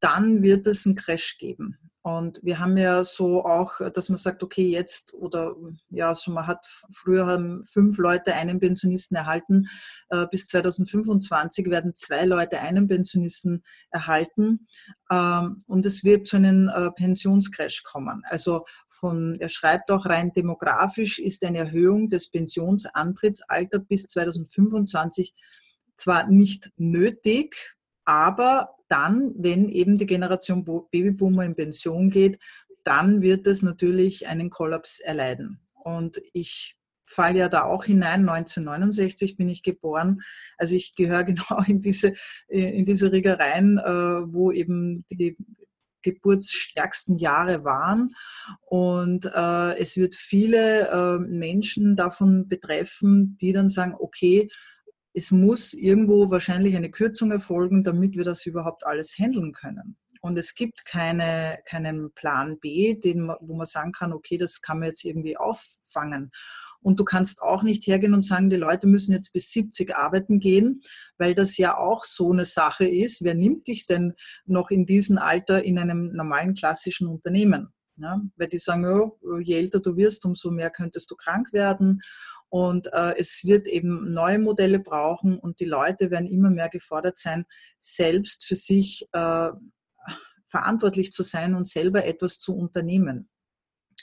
dann 0.00 0.42
wird 0.42 0.66
es 0.66 0.86
einen 0.86 0.94
Crash 0.94 1.38
geben. 1.38 1.78
Und 2.02 2.40
wir 2.42 2.60
haben 2.60 2.76
ja 2.76 3.02
so 3.02 3.44
auch, 3.44 3.80
dass 3.92 4.08
man 4.08 4.16
sagt, 4.16 4.42
okay, 4.42 4.68
jetzt 4.68 5.14
oder 5.14 5.56
ja, 5.90 6.14
so 6.14 6.30
man 6.30 6.46
hat 6.46 6.64
früher 6.90 7.26
haben 7.26 7.64
fünf 7.64 7.98
Leute 7.98 8.34
einen 8.34 8.60
Pensionisten 8.60 9.16
erhalten, 9.16 9.66
äh, 10.10 10.26
bis 10.30 10.46
2025 10.46 11.68
werden 11.68 11.96
zwei 11.96 12.24
Leute 12.24 12.60
einen 12.60 12.86
Pensionisten 12.86 13.64
erhalten 13.90 14.68
ähm, 15.10 15.58
und 15.66 15.84
es 15.86 16.04
wird 16.04 16.26
zu 16.26 16.36
einem 16.36 16.68
äh, 16.68 16.90
Pensionscrash 16.92 17.82
kommen. 17.82 18.22
Also 18.28 18.64
von, 18.88 19.36
er 19.40 19.48
schreibt 19.48 19.90
auch 19.90 20.06
rein 20.06 20.32
demografisch 20.32 21.18
ist 21.18 21.44
eine 21.44 21.58
Erhöhung 21.58 22.10
des 22.10 22.30
Pensionsantrittsalters 22.30 23.82
bis 23.88 24.06
2025 24.06 25.34
zwar 25.96 26.28
nicht 26.28 26.70
nötig, 26.76 27.76
aber 28.08 28.70
dann, 28.88 29.34
wenn 29.36 29.68
eben 29.68 29.98
die 29.98 30.06
Generation 30.06 30.64
Babyboomer 30.64 31.44
in 31.44 31.54
Pension 31.54 32.08
geht, 32.08 32.38
dann 32.84 33.20
wird 33.20 33.46
es 33.46 33.60
natürlich 33.60 34.26
einen 34.26 34.48
Kollaps 34.48 34.98
erleiden. 34.98 35.60
Und 35.84 36.22
ich 36.32 36.78
falle 37.04 37.40
ja 37.40 37.48
da 37.50 37.64
auch 37.64 37.84
hinein. 37.84 38.26
1969 38.26 39.36
bin 39.36 39.50
ich 39.50 39.62
geboren. 39.62 40.22
Also 40.56 40.74
ich 40.74 40.94
gehöre 40.94 41.24
genau 41.24 41.62
in 41.66 41.82
diese, 41.82 42.14
in 42.48 42.86
diese 42.86 43.12
Riege 43.12 43.38
rein, 43.38 43.76
äh, 43.76 44.32
wo 44.32 44.52
eben 44.52 45.04
die 45.10 45.36
geburtsstärksten 46.00 47.18
Jahre 47.18 47.62
waren. 47.62 48.14
Und 48.62 49.26
äh, 49.26 49.78
es 49.78 49.98
wird 49.98 50.14
viele 50.14 50.88
äh, 50.88 51.18
Menschen 51.18 51.94
davon 51.94 52.48
betreffen, 52.48 53.36
die 53.38 53.52
dann 53.52 53.68
sagen, 53.68 53.94
okay, 53.98 54.48
es 55.18 55.32
muss 55.32 55.74
irgendwo 55.74 56.30
wahrscheinlich 56.30 56.76
eine 56.76 56.92
Kürzung 56.92 57.32
erfolgen, 57.32 57.82
damit 57.82 58.16
wir 58.16 58.22
das 58.22 58.46
überhaupt 58.46 58.86
alles 58.86 59.18
handeln 59.18 59.52
können. 59.52 59.96
Und 60.20 60.38
es 60.38 60.54
gibt 60.54 60.84
keine, 60.84 61.58
keinen 61.64 62.12
Plan 62.12 62.60
B, 62.60 62.94
den, 62.94 63.28
wo 63.40 63.56
man 63.56 63.66
sagen 63.66 63.90
kann, 63.90 64.12
okay, 64.12 64.38
das 64.38 64.62
kann 64.62 64.78
man 64.78 64.90
jetzt 64.90 65.04
irgendwie 65.04 65.36
auffangen. 65.36 66.30
Und 66.80 67.00
du 67.00 67.04
kannst 67.04 67.42
auch 67.42 67.64
nicht 67.64 67.84
hergehen 67.88 68.14
und 68.14 68.22
sagen, 68.22 68.48
die 68.48 68.56
Leute 68.56 68.86
müssen 68.86 69.12
jetzt 69.12 69.32
bis 69.32 69.50
70 69.50 69.96
arbeiten 69.96 70.38
gehen, 70.38 70.82
weil 71.18 71.34
das 71.34 71.56
ja 71.56 71.76
auch 71.76 72.04
so 72.04 72.32
eine 72.32 72.44
Sache 72.44 72.86
ist. 72.86 73.24
Wer 73.24 73.34
nimmt 73.34 73.66
dich 73.66 73.86
denn 73.86 74.14
noch 74.46 74.70
in 74.70 74.86
diesem 74.86 75.18
Alter 75.18 75.64
in 75.64 75.80
einem 75.80 76.12
normalen 76.12 76.54
klassischen 76.54 77.08
Unternehmen? 77.08 77.72
Ja, 77.96 78.20
weil 78.36 78.46
die 78.46 78.58
sagen, 78.58 78.86
oh, 78.86 79.38
je 79.40 79.56
älter 79.56 79.80
du 79.80 79.96
wirst, 79.96 80.24
umso 80.24 80.52
mehr 80.52 80.70
könntest 80.70 81.10
du 81.10 81.16
krank 81.16 81.52
werden. 81.52 82.00
Und 82.48 82.92
äh, 82.92 83.14
es 83.18 83.44
wird 83.44 83.66
eben 83.66 84.12
neue 84.12 84.38
Modelle 84.38 84.78
brauchen 84.78 85.38
und 85.38 85.60
die 85.60 85.66
Leute 85.66 86.10
werden 86.10 86.26
immer 86.26 86.50
mehr 86.50 86.68
gefordert 86.68 87.18
sein, 87.18 87.44
selbst 87.78 88.46
für 88.46 88.54
sich 88.54 89.06
äh, 89.12 89.50
verantwortlich 90.46 91.12
zu 91.12 91.22
sein 91.22 91.54
und 91.54 91.68
selber 91.68 92.04
etwas 92.04 92.38
zu 92.38 92.56
unternehmen. 92.56 93.28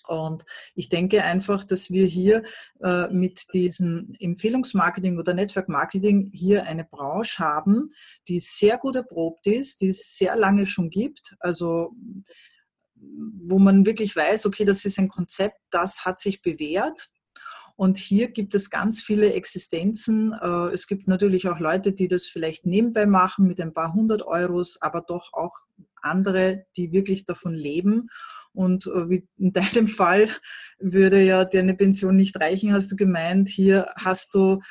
Und 0.08 0.46
ich 0.76 0.90
denke 0.90 1.24
einfach, 1.24 1.64
dass 1.64 1.90
wir 1.90 2.06
hier 2.06 2.44
äh, 2.82 3.08
mit 3.08 3.46
diesem 3.54 4.14
Empfehlungsmarketing 4.20 5.18
oder 5.18 5.34
Network 5.34 5.68
Marketing 5.68 6.30
hier 6.32 6.66
eine 6.66 6.84
Branche 6.84 7.40
haben, 7.40 7.92
die 8.28 8.40
sehr 8.40 8.78
gut 8.78 8.96
erprobt 8.96 9.48
ist, 9.48 9.82
die 9.82 9.88
es 9.88 10.16
sehr 10.16 10.36
lange 10.36 10.66
schon 10.68 10.90
gibt. 10.90 11.36
Also 11.40 11.96
wo 12.98 13.60
man 13.60 13.86
wirklich 13.86 14.16
weiß, 14.16 14.46
okay, 14.46 14.66
das 14.66 14.86
ist 14.86 14.98
ein 15.00 15.10
Konzept, 15.10 15.60
das 15.70 16.06
hat 16.06 16.20
sich 16.20 16.42
bewährt. 16.42 17.10
Und 17.78 17.98
hier 17.98 18.30
gibt 18.30 18.56
es 18.56 18.70
ganz 18.70 19.02
viele 19.02 19.34
Existenzen. 19.34 20.34
Äh, 20.34 20.74
es 20.74 20.88
gibt 20.88 21.08
natürlich 21.08 21.48
auch 21.50 21.60
Leute, 21.60 21.92
die 21.94 22.08
das 22.08 22.26
vielleicht 22.26 22.66
nebenbei 22.66 23.06
machen 23.06 23.48
mit 23.48 23.60
ein 23.60 23.74
paar 23.74 23.94
hundert 23.94 24.24
Euros, 24.24 24.82
aber 24.82 25.02
doch 25.02 25.34
auch 25.34 25.54
andere, 26.02 26.66
die 26.78 26.92
wirklich 26.92 27.26
davon 27.26 27.54
leben. 27.54 28.08
Und 28.54 28.88
äh, 28.88 29.10
wie 29.10 29.28
in 29.38 29.52
deinem 29.54 29.88
Fall 29.88 30.30
würde 30.80 31.22
ja 31.22 31.44
dir 31.44 31.60
eine 31.60 31.76
Pension 31.76 32.16
nicht 32.16 32.40
reichen, 32.40 32.74
hast 32.74 32.92
du 32.92 32.96
gemeint. 32.96 33.50
Hier 33.50 33.92
hast 33.98 34.34
du 34.36 34.62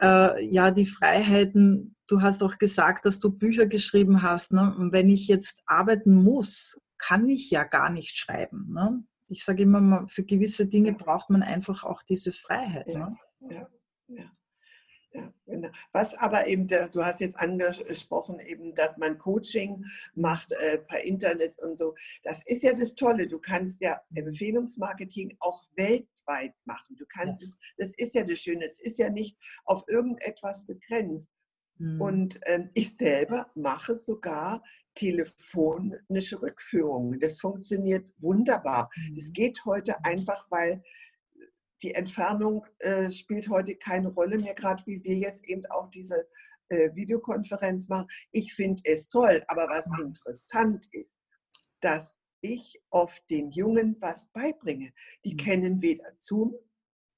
äh, 0.00 0.44
ja 0.44 0.72
die 0.72 0.86
Freiheiten. 0.86 1.94
Du 2.08 2.20
hast 2.20 2.42
auch 2.42 2.58
gesagt, 2.58 3.06
dass 3.06 3.18
du 3.20 3.30
Bücher 3.30 3.66
geschrieben 3.66 4.22
hast. 4.22 4.52
Ne? 4.52 4.74
Und 4.76 4.92
wenn 4.92 5.08
ich 5.08 5.28
jetzt 5.28 5.62
arbeiten 5.66 6.14
muss, 6.14 6.80
kann 6.98 7.28
ich 7.28 7.50
ja 7.50 7.64
gar 7.64 7.90
nicht 7.90 8.16
schreiben. 8.16 8.72
Ne? 8.72 9.04
Ich 9.28 9.44
sage 9.44 9.62
immer, 9.62 10.06
für 10.08 10.24
gewisse 10.24 10.68
Dinge 10.68 10.92
braucht 10.92 11.30
man 11.30 11.42
einfach 11.42 11.84
auch 11.84 12.02
diese 12.02 12.32
Freiheit. 12.32 12.88
Ja, 12.88 13.10
ne? 13.10 13.18
ja, 13.50 13.68
ja. 14.08 14.30
Ja, 15.16 15.32
genau. 15.46 15.70
Was 15.92 16.14
aber 16.14 16.46
eben, 16.46 16.66
du 16.66 17.04
hast 17.04 17.20
jetzt 17.20 17.36
angesprochen, 17.36 18.38
eben, 18.40 18.74
dass 18.74 18.96
man 18.98 19.16
Coaching 19.16 19.82
macht 20.14 20.52
äh, 20.52 20.78
per 20.78 21.02
Internet 21.04 21.58
und 21.58 21.78
so. 21.78 21.94
Das 22.22 22.42
ist 22.44 22.62
ja 22.62 22.74
das 22.74 22.94
Tolle. 22.94 23.26
Du 23.26 23.38
kannst 23.38 23.80
ja 23.80 23.98
Empfehlungsmarketing 24.14 25.36
auch 25.40 25.64
weltweit 25.76 26.54
machen. 26.64 26.96
Du 26.96 27.06
kannst 27.06 27.42
es, 27.42 27.50
das 27.78 27.92
ist 27.96 28.14
ja 28.14 28.24
das 28.24 28.38
Schöne. 28.40 28.64
Es 28.66 28.78
ist 28.78 28.98
ja 28.98 29.08
nicht 29.08 29.38
auf 29.64 29.84
irgendetwas 29.88 30.66
begrenzt. 30.66 31.30
Mhm. 31.78 32.00
Und 32.00 32.40
ähm, 32.46 32.70
ich 32.74 32.96
selber 32.96 33.50
mache 33.54 33.98
sogar 33.98 34.62
telefonische 34.94 36.40
Rückführungen. 36.40 37.18
Das 37.20 37.40
funktioniert 37.40 38.06
wunderbar. 38.18 38.90
Mhm. 38.96 39.14
Das 39.16 39.32
geht 39.32 39.64
heute 39.64 40.04
einfach, 40.04 40.50
weil 40.50 40.82
die 41.82 41.94
Entfernung 41.94 42.64
äh, 42.78 43.10
spielt 43.10 43.48
heute 43.48 43.76
keine 43.76 44.08
Rolle 44.08 44.38
mehr, 44.38 44.54
gerade 44.54 44.82
wie 44.86 45.02
wir 45.04 45.16
jetzt 45.16 45.44
eben 45.46 45.66
auch 45.66 45.90
diese 45.90 46.26
äh, 46.68 46.94
Videokonferenz 46.94 47.88
machen. 47.88 48.08
Ich 48.32 48.54
finde 48.54 48.82
es 48.84 49.08
toll, 49.08 49.42
aber 49.48 49.68
was 49.68 49.86
ja. 49.86 50.04
interessant 50.04 50.88
ist, 50.92 51.18
dass 51.80 52.12
ich 52.40 52.80
oft 52.90 53.22
den 53.30 53.50
Jungen 53.50 53.96
was 54.00 54.28
beibringe. 54.32 54.92
Die 55.24 55.34
mhm. 55.34 55.38
kennen 55.38 55.82
weder 55.82 56.12
Zoom, 56.20 56.54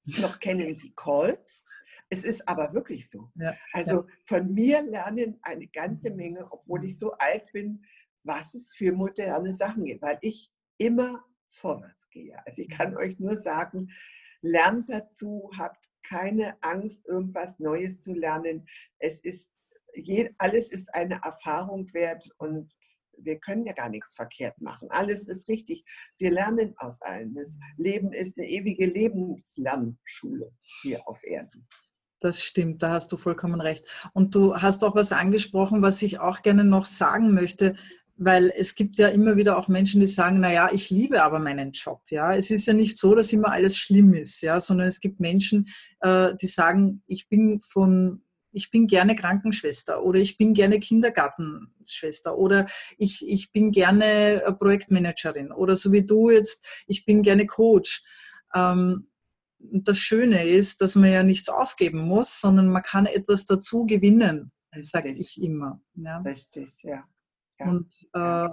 noch 0.05 0.39
kennen 0.39 0.75
sie 0.75 0.93
Calls, 0.95 1.63
es 2.09 2.23
ist 2.23 2.47
aber 2.47 2.73
wirklich 2.73 3.09
so. 3.09 3.29
Ja, 3.35 3.55
also 3.73 4.07
ja. 4.07 4.07
von 4.25 4.53
mir 4.53 4.81
lernen 4.81 5.37
eine 5.43 5.67
ganze 5.67 6.11
Menge, 6.11 6.51
obwohl 6.51 6.85
ich 6.85 6.97
so 6.97 7.11
alt 7.13 7.51
bin, 7.53 7.81
was 8.23 8.53
es 8.55 8.73
für 8.73 8.91
moderne 8.93 9.53
Sachen 9.53 9.85
gibt, 9.85 10.01
weil 10.01 10.17
ich 10.21 10.51
immer 10.77 11.23
vorwärts 11.49 12.09
gehe. 12.09 12.37
Also 12.45 12.61
ich 12.61 12.69
kann 12.69 12.97
euch 12.97 13.19
nur 13.19 13.37
sagen, 13.37 13.89
lernt 14.41 14.89
dazu, 14.89 15.49
habt 15.57 15.89
keine 16.03 16.61
Angst, 16.63 17.07
irgendwas 17.07 17.59
Neues 17.59 17.99
zu 17.99 18.13
lernen. 18.13 18.67
Es 18.97 19.19
ist, 19.19 19.49
alles 20.37 20.71
ist 20.71 20.93
eine 20.93 21.21
Erfahrung 21.23 21.91
wert 21.93 22.29
und 22.37 22.73
wir 23.21 23.37
können 23.39 23.65
ja 23.65 23.73
gar 23.73 23.89
nichts 23.89 24.15
verkehrt 24.15 24.59
machen. 24.61 24.89
Alles 24.91 25.27
ist 25.27 25.47
richtig. 25.49 25.83
Wir 26.17 26.31
lernen 26.31 26.73
aus 26.77 27.01
allem. 27.01 27.35
Das 27.35 27.57
Leben 27.77 28.13
ist 28.13 28.37
eine 28.37 28.47
ewige 28.47 28.85
Lebenslernschule 28.85 30.51
hier 30.81 31.07
auf 31.07 31.23
Erden. 31.23 31.67
Das 32.19 32.43
stimmt, 32.43 32.83
da 32.83 32.91
hast 32.91 33.11
du 33.11 33.17
vollkommen 33.17 33.61
recht. 33.61 33.85
Und 34.13 34.35
du 34.35 34.55
hast 34.57 34.83
auch 34.83 34.95
was 34.95 35.11
angesprochen, 35.11 35.81
was 35.81 36.01
ich 36.01 36.19
auch 36.19 36.41
gerne 36.41 36.63
noch 36.63 36.85
sagen 36.85 37.33
möchte, 37.33 37.75
weil 38.17 38.51
es 38.57 38.75
gibt 38.75 38.97
ja 38.97 39.07
immer 39.07 39.37
wieder 39.37 39.57
auch 39.57 39.69
Menschen, 39.69 40.01
die 40.01 40.07
sagen, 40.07 40.41
na 40.41 40.51
ja, 40.51 40.69
ich 40.73 40.89
liebe 40.89 41.23
aber 41.23 41.39
meinen 41.39 41.71
Job. 41.71 42.01
Ja, 42.09 42.35
es 42.35 42.51
ist 42.51 42.67
ja 42.67 42.73
nicht 42.73 42.97
so, 42.97 43.15
dass 43.15 43.31
immer 43.31 43.51
alles 43.51 43.77
schlimm 43.77 44.13
ist, 44.13 44.41
ja, 44.41 44.59
sondern 44.59 44.87
es 44.87 44.99
gibt 44.99 45.21
Menschen, 45.21 45.69
äh, 46.01 46.35
die 46.35 46.47
sagen, 46.47 47.01
ich 47.07 47.29
bin 47.29 47.61
von 47.61 48.21
ich 48.51 48.71
bin 48.71 48.87
gerne 48.87 49.15
Krankenschwester 49.15 50.03
oder 50.03 50.19
ich 50.19 50.37
bin 50.37 50.53
gerne 50.53 50.79
Kindergartenschwester 50.79 52.35
oder 52.35 52.65
ich, 52.97 53.27
ich 53.27 53.51
bin 53.51 53.71
gerne 53.71 54.43
Projektmanagerin 54.57 55.51
oder 55.51 55.75
so 55.75 55.91
wie 55.91 56.03
du 56.03 56.31
jetzt, 56.31 56.65
ich 56.87 57.05
bin 57.05 57.21
gerne 57.21 57.45
Coach. 57.45 58.03
Ähm, 58.55 59.08
das 59.59 59.97
Schöne 59.97 60.45
ist, 60.45 60.81
dass 60.81 60.95
man 60.95 61.11
ja 61.11 61.23
nichts 61.23 61.49
aufgeben 61.49 61.99
muss, 61.99 62.39
sondern 62.39 62.69
man 62.69 62.83
kann 62.83 63.05
etwas 63.05 63.45
dazu 63.45 63.85
gewinnen, 63.85 64.51
sage 64.81 65.09
ich 65.09 65.41
immer. 65.41 65.81
Ja. 65.95 66.19
Richtig, 66.19 66.81
ja. 66.83 67.03
ja. 67.59 67.65
Und 67.67 67.91
äh, 68.13 68.49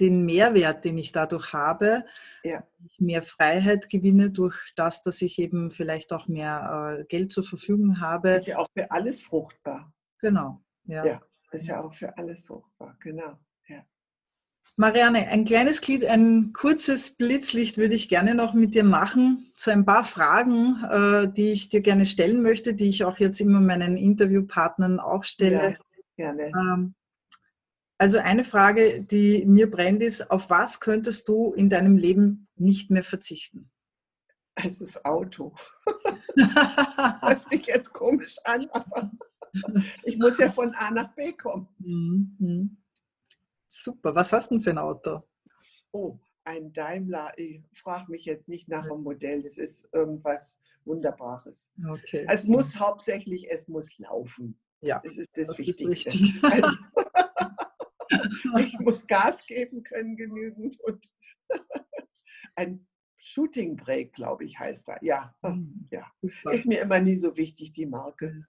den 0.00 0.24
Mehrwert, 0.24 0.84
den 0.84 0.98
ich 0.98 1.12
dadurch 1.12 1.52
habe, 1.52 2.04
ja. 2.44 2.64
mehr 2.98 3.22
Freiheit 3.22 3.90
gewinne 3.90 4.30
durch 4.30 4.72
das, 4.76 5.02
dass 5.02 5.22
ich 5.22 5.38
eben 5.38 5.70
vielleicht 5.70 6.12
auch 6.12 6.28
mehr 6.28 6.98
äh, 7.00 7.04
Geld 7.04 7.32
zur 7.32 7.44
Verfügung 7.44 8.00
habe. 8.00 8.30
Ist 8.30 8.46
ja 8.46 8.58
auch 8.58 8.68
für 8.76 8.90
alles 8.90 9.22
fruchtbar. 9.22 9.92
Genau. 10.20 10.62
Ja. 10.84 11.04
ja, 11.04 11.20
ist 11.52 11.66
ja 11.66 11.80
auch 11.80 11.92
für 11.92 12.16
alles 12.16 12.44
fruchtbar, 12.44 12.96
genau. 13.00 13.38
Marianne, 14.76 15.28
ein 15.28 15.44
kleines 15.44 15.80
Glied, 15.80 16.04
ein 16.04 16.52
kurzes 16.52 17.16
Blitzlicht 17.16 17.78
würde 17.78 17.94
ich 17.94 18.08
gerne 18.08 18.34
noch 18.34 18.54
mit 18.54 18.74
dir 18.74 18.84
machen 18.84 19.50
zu 19.56 19.72
ein 19.72 19.84
paar 19.84 20.04
Fragen, 20.04 20.84
äh, 20.84 21.32
die 21.32 21.50
ich 21.50 21.68
dir 21.68 21.80
gerne 21.80 22.06
stellen 22.06 22.42
möchte, 22.42 22.74
die 22.74 22.88
ich 22.88 23.04
auch 23.04 23.18
jetzt 23.18 23.40
immer 23.40 23.60
meinen 23.60 23.96
Interviewpartnern 23.96 25.00
auch 25.00 25.24
stelle. 25.24 25.78
Ja, 26.16 26.32
gerne. 26.32 26.52
Ähm, 26.54 26.94
also 27.98 28.18
eine 28.18 28.44
Frage, 28.44 29.02
die 29.02 29.44
mir 29.44 29.68
brennt, 29.68 30.02
ist, 30.02 30.30
auf 30.30 30.50
was 30.50 30.78
könntest 30.78 31.28
du 31.28 31.52
in 31.52 31.68
deinem 31.68 31.96
Leben 31.96 32.46
nicht 32.54 32.90
mehr 32.90 33.02
verzichten? 33.02 33.70
Also 34.54 34.84
das 34.84 35.04
Auto. 35.04 35.54
Hört 37.20 37.48
sich 37.48 37.66
jetzt 37.66 37.92
komisch 37.92 38.36
an, 38.44 38.68
aber 38.70 39.10
ich 40.04 40.16
muss 40.18 40.38
ja 40.38 40.48
von 40.48 40.74
A 40.74 40.90
nach 40.92 41.12
B 41.14 41.32
kommen. 41.32 41.68
Mhm. 41.78 42.76
Super. 43.82 44.14
Was 44.14 44.32
hast 44.32 44.50
du 44.50 44.56
denn 44.56 44.64
für 44.64 44.70
ein 44.70 44.78
Auto? 44.78 45.22
Oh, 45.92 46.18
ein 46.44 46.72
Daimler. 46.72 47.32
Ich 47.36 47.62
frage 47.74 48.10
mich 48.10 48.24
jetzt 48.24 48.48
nicht 48.48 48.68
nach 48.68 48.86
dem 48.88 49.02
Modell. 49.02 49.42
Das 49.42 49.56
ist 49.56 49.88
irgendwas 49.92 50.58
Wunderbares. 50.84 51.70
Okay. 51.88 52.26
Es 52.28 52.44
muss 52.44 52.76
hauptsächlich, 52.76 53.50
es 53.50 53.68
muss 53.68 53.96
laufen. 53.98 54.58
Ja, 54.80 55.00
das 55.02 55.18
ist 55.18 55.36
das, 55.36 55.48
das 55.48 55.58
Wichtigste. 55.58 56.08
Ist 56.08 56.44
also, 56.44 56.68
ich 58.58 58.78
muss 58.80 59.06
Gas 59.06 59.44
geben 59.46 59.82
können 59.82 60.16
genügend 60.16 60.80
und 60.80 61.12
ein 62.56 62.86
Shooting 63.16 63.76
Break, 63.76 64.12
glaube 64.14 64.44
ich, 64.44 64.58
heißt 64.58 64.88
er. 64.88 64.98
Ja, 65.02 65.34
hm, 65.42 65.88
ja. 65.90 66.06
Ist 66.50 66.66
mir 66.66 66.80
immer 66.80 67.00
nie 67.00 67.16
so 67.16 67.36
wichtig, 67.36 67.72
die 67.72 67.86
Marke. 67.86 68.46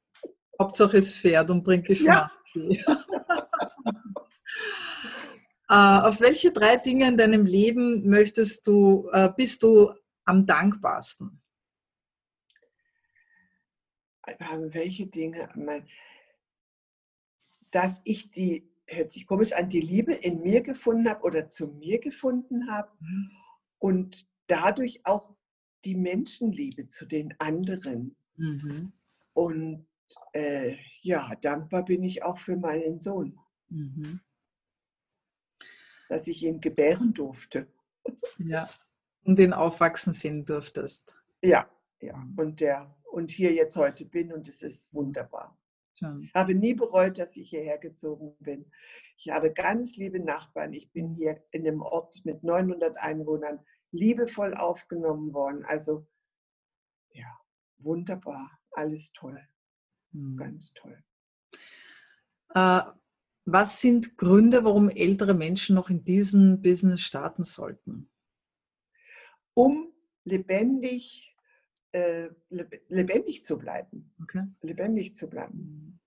Hauptsache 0.59 0.97
es 0.97 1.13
fährt 1.13 1.49
und 1.49 1.63
bringt 1.63 1.87
dich 1.87 2.01
ja. 2.01 2.31
Äh, 2.53 2.77
auf 5.75 6.19
welche 6.19 6.51
drei 6.51 6.77
Dinge 6.77 7.07
in 7.07 7.17
deinem 7.17 7.45
Leben 7.45 8.09
möchtest 8.09 8.65
du, 8.65 9.07
äh, 9.11 9.29
bist 9.35 9.61
du 9.61 9.93
am 10.25 10.45
dankbarsten? 10.45 11.39
Welche 14.49 15.07
Dinge? 15.07 15.47
Dass 17.71 18.01
ich 18.03 18.31
die, 18.31 18.67
hört 18.87 19.11
sich 19.11 19.27
komisch 19.27 19.53
an, 19.53 19.69
die 19.69 19.81
Liebe 19.81 20.13
in 20.13 20.41
mir 20.41 20.61
gefunden 20.61 21.07
habe 21.07 21.23
oder 21.23 21.49
zu 21.51 21.67
mir 21.67 21.99
gefunden 21.99 22.71
habe 22.71 22.91
mhm. 22.99 23.31
und 23.77 24.27
dadurch 24.47 25.01
auch 25.03 25.35
die 25.85 25.95
Menschenliebe 25.95 26.87
zu 26.87 27.05
den 27.05 27.35
anderen. 27.39 28.15
Mhm. 28.37 28.93
Und 29.33 29.87
äh, 30.33 30.77
ja, 31.01 31.35
dankbar 31.41 31.85
bin 31.85 32.03
ich 32.03 32.23
auch 32.23 32.39
für 32.39 32.57
meinen 32.57 33.01
Sohn. 33.01 33.39
Mhm 33.67 34.21
dass 36.09 36.27
ich 36.27 36.43
ihn 36.43 36.59
gebären 36.59 37.13
durfte. 37.13 37.67
Ja, 38.37 38.67
und 39.23 39.39
den 39.39 39.53
aufwachsen 39.53 40.11
sehen 40.11 40.45
durftest. 40.45 41.15
Ja, 41.41 41.69
ja. 42.01 42.17
Mhm. 42.17 42.33
Und, 42.37 42.59
der, 42.59 42.95
und 43.11 43.31
hier 43.31 43.53
jetzt 43.53 43.77
heute 43.77 44.05
bin 44.05 44.33
und 44.33 44.49
es 44.49 44.61
ist 44.61 44.93
wunderbar. 44.93 45.57
Schön. 45.93 46.23
Ich 46.23 46.33
habe 46.33 46.55
nie 46.55 46.73
bereut, 46.73 47.19
dass 47.19 47.37
ich 47.37 47.49
hierher 47.49 47.77
gezogen 47.77 48.35
bin. 48.39 48.71
Ich 49.17 49.29
habe 49.29 49.53
ganz 49.53 49.97
liebe 49.97 50.19
Nachbarn. 50.19 50.73
Ich 50.73 50.91
bin 50.91 51.13
hier 51.13 51.43
in 51.51 51.67
einem 51.67 51.81
Ort 51.81 52.25
mit 52.25 52.43
900 52.43 52.97
Einwohnern 52.97 53.59
liebevoll 53.91 54.55
aufgenommen 54.55 55.33
worden. 55.33 55.65
Also 55.65 56.07
ja, 57.11 57.27
wunderbar, 57.77 58.49
alles 58.71 59.11
toll, 59.13 59.39
hm. 60.11 60.37
ganz 60.37 60.73
toll. 60.73 61.03
Äh, 62.55 62.81
was 63.45 63.81
sind 63.81 64.17
Gründe, 64.17 64.63
warum 64.63 64.89
ältere 64.89 65.33
Menschen 65.33 65.75
noch 65.75 65.89
in 65.89 66.03
diesem 66.03 66.61
Business 66.61 67.01
starten 67.01 67.43
sollten? 67.43 68.09
um 69.59 69.93
lebendig, 70.23 71.35
äh, 71.91 72.29
lebendig 72.49 73.45
zu 73.45 73.57
bleiben. 73.57 74.13
Okay. 74.21 74.43
Lebendig 74.61 75.17
zu 75.17 75.29
bleiben. 75.29 75.99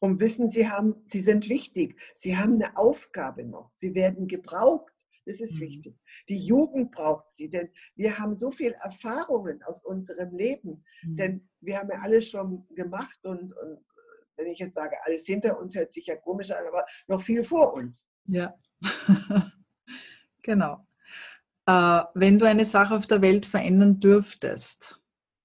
Und 0.00 0.20
wissen, 0.20 0.50
sie, 0.50 0.68
haben, 0.68 0.92
sie 1.06 1.20
sind 1.20 1.48
wichtig. 1.48 1.98
Sie 2.14 2.36
haben 2.36 2.54
eine 2.54 2.76
Aufgabe 2.76 3.44
noch. 3.44 3.72
Sie 3.76 3.94
werden 3.94 4.26
gebraucht. 4.26 4.92
Das 5.24 5.40
ist 5.40 5.56
mhm. 5.56 5.60
wichtig. 5.60 5.96
Die 6.28 6.36
Jugend 6.36 6.90
braucht 6.90 7.34
sie, 7.34 7.48
denn 7.48 7.70
wir 7.94 8.18
haben 8.18 8.34
so 8.34 8.50
viele 8.50 8.74
Erfahrungen 8.82 9.62
aus 9.62 9.82
unserem 9.82 10.36
Leben. 10.36 10.84
Mhm. 11.04 11.16
Denn 11.16 11.48
wir 11.60 11.78
haben 11.78 11.88
ja 11.90 12.00
alles 12.00 12.28
schon 12.28 12.66
gemacht 12.74 13.24
und, 13.24 13.54
und 13.56 13.78
wenn 14.36 14.46
ich 14.46 14.58
jetzt 14.58 14.74
sage, 14.74 14.96
alles 15.04 15.26
hinter 15.26 15.58
uns 15.58 15.74
hört 15.74 15.92
sich 15.92 16.06
ja 16.06 16.16
komisch 16.16 16.50
an, 16.50 16.66
aber 16.66 16.84
noch 17.06 17.22
viel 17.22 17.44
vor 17.44 17.74
uns. 17.74 18.06
Ja, 18.24 18.54
genau. 20.42 20.86
Äh, 21.66 22.02
wenn 22.14 22.38
du 22.38 22.46
eine 22.46 22.64
Sache 22.64 22.94
auf 22.94 23.06
der 23.06 23.22
Welt 23.22 23.46
verändern 23.46 24.00
dürftest, 24.00 25.00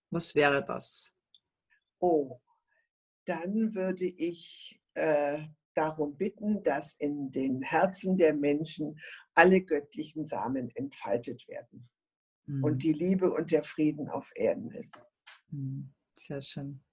was 0.10 0.36
wäre 0.36 0.64
das? 0.64 1.14
Oh, 2.00 2.40
dann 3.26 3.76
würde 3.76 4.06
ich 4.06 4.80
äh, 4.94 5.44
darum 5.76 6.18
bitten, 6.18 6.64
dass 6.64 6.94
in 6.94 7.32
den 7.32 7.62
Herzen 7.62 8.16
der 8.16 8.34
Menschen 8.34 9.00
alle 9.36 9.62
göttlichen 9.62 10.26
Samen 10.26 10.70
entfaltet 10.76 11.48
werden 11.48 11.90
mhm. 12.46 12.64
und 12.64 12.84
die 12.84 12.94
Liebe 12.94 13.32
und 13.32 13.52
der 13.52 13.64
Frieden 13.64 14.10
auf 14.10 14.32
Erden 14.36 14.72
ist. 14.72 15.00
Mhm. 15.50 15.94
Sehr 16.14 16.42
schön. 16.42 16.84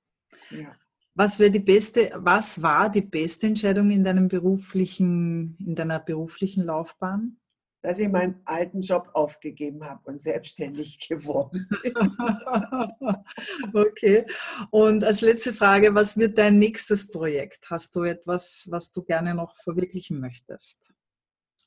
Ja. 0.51 0.77
Was 1.17 1.39
wäre 1.39 1.51
die 1.53 1.61
beste, 1.61 2.11
was 2.17 2.61
war 2.61 2.91
die 2.91 3.01
beste 3.01 3.47
Entscheidung 3.47 3.91
in 3.91 4.03
deinem 4.03 4.27
beruflichen, 4.27 5.57
in 5.61 5.77
deiner 5.77 6.01
beruflichen 6.01 6.65
Laufbahn? 6.65 7.39
Dass 7.83 8.01
ich 8.01 8.09
meinen 8.09 8.41
alten 8.47 8.81
Job 8.81 9.11
aufgegeben 9.13 9.85
habe 9.85 10.01
und 10.05 10.19
selbstständig 10.19 10.99
geworden 11.09 11.69
bin. 11.83 11.95
okay. 13.75 14.27
Und 14.71 15.05
als 15.05 15.21
letzte 15.21 15.53
Frage, 15.53 15.95
was 15.95 16.17
wird 16.17 16.37
dein 16.37 16.59
nächstes 16.59 17.11
Projekt? 17.11 17.71
Hast 17.71 17.95
du 17.95 18.03
etwas, 18.03 18.67
was 18.71 18.91
du 18.93 19.05
gerne 19.05 19.35
noch 19.35 19.57
verwirklichen 19.59 20.19
möchtest? 20.19 20.95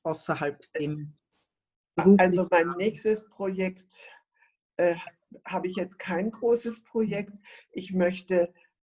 Außerhalb 0.03 0.61
dem 0.73 1.15
Also 1.95 2.47
mein 2.51 2.71
nächstes 2.77 3.25
Projekt 3.29 4.09
äh, 4.75 4.95
habe 5.45 5.67
ich 5.67 5.77
jetzt 5.77 5.99
kein 5.99 6.31
großes 6.31 6.83
Projekt. 6.83 7.37
Ich 7.71 7.93
möchte 7.93 8.53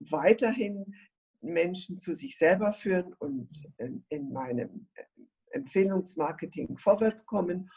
weiterhin 0.10 0.96
Menschen 1.42 2.00
zu 2.00 2.16
sich 2.16 2.38
selber 2.38 2.74
führen 2.74 3.14
und 3.20 3.50
in, 3.78 4.06
in 4.10 4.32
meinem 4.32 4.88
äh, 4.94 5.04
Empfehlungsmarketing 5.52 6.78
vorwärts 6.78 7.26
kommen 7.26 7.70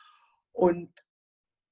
und 0.53 0.91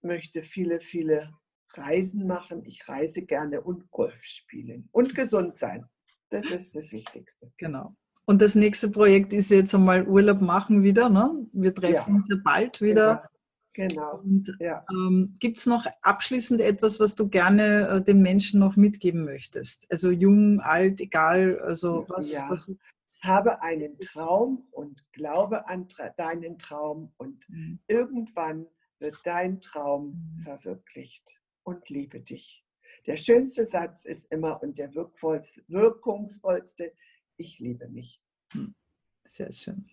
möchte 0.02 0.42
viele, 0.42 0.80
viele 0.80 1.32
Reisen 1.74 2.26
machen. 2.26 2.64
Ich 2.64 2.88
reise 2.88 3.22
gerne 3.22 3.60
und 3.60 3.90
Golf 3.90 4.22
spielen 4.24 4.88
und 4.92 5.14
gesund 5.14 5.56
sein. 5.56 5.84
Das 6.30 6.44
ist 6.46 6.74
das 6.74 6.92
Wichtigste. 6.92 7.52
Genau. 7.58 7.94
Und 8.24 8.40
das 8.40 8.54
nächste 8.54 8.90
Projekt 8.90 9.32
ist 9.32 9.50
jetzt 9.50 9.74
einmal 9.74 10.06
Urlaub 10.06 10.40
machen 10.40 10.82
wieder. 10.82 11.08
Ne? 11.08 11.46
Wir 11.52 11.74
treffen 11.74 11.94
ja. 11.94 12.06
uns 12.06 12.28
ja 12.28 12.36
bald 12.42 12.80
wieder. 12.80 13.28
Genau. 13.74 14.18
Und 14.18 14.54
ja. 14.60 14.84
ähm, 14.90 15.36
gibt 15.38 15.58
es 15.58 15.66
noch 15.66 15.86
abschließend 16.02 16.60
etwas, 16.60 17.00
was 17.00 17.14
du 17.14 17.28
gerne 17.28 17.88
äh, 17.88 18.02
den 18.02 18.20
Menschen 18.20 18.60
noch 18.60 18.76
mitgeben 18.76 19.24
möchtest? 19.24 19.90
Also 19.90 20.10
jung, 20.10 20.60
alt, 20.60 21.00
egal, 21.00 21.58
also 21.60 22.04
was, 22.08 22.32
ja. 22.32 22.46
was 22.50 22.70
habe 23.22 23.62
einen 23.62 23.98
Traum 24.00 24.66
und 24.72 25.10
glaube 25.12 25.68
an 25.68 25.86
deinen 26.16 26.58
Traum 26.58 27.12
und 27.16 27.48
mhm. 27.48 27.78
irgendwann 27.86 28.66
wird 28.98 29.16
dein 29.24 29.60
Traum 29.60 30.34
mhm. 30.36 30.40
verwirklicht 30.40 31.38
und 31.62 31.88
liebe 31.88 32.20
dich. 32.20 32.64
Der 33.06 33.16
schönste 33.16 33.66
Satz 33.66 34.04
ist 34.04 34.30
immer 34.30 34.62
und 34.62 34.76
der 34.76 34.94
wirkungsvollste, 34.94 36.92
ich 37.36 37.58
liebe 37.58 37.88
mich. 37.88 38.20
Hm. 38.52 38.74
Sehr 39.24 39.52
schön. 39.52 39.88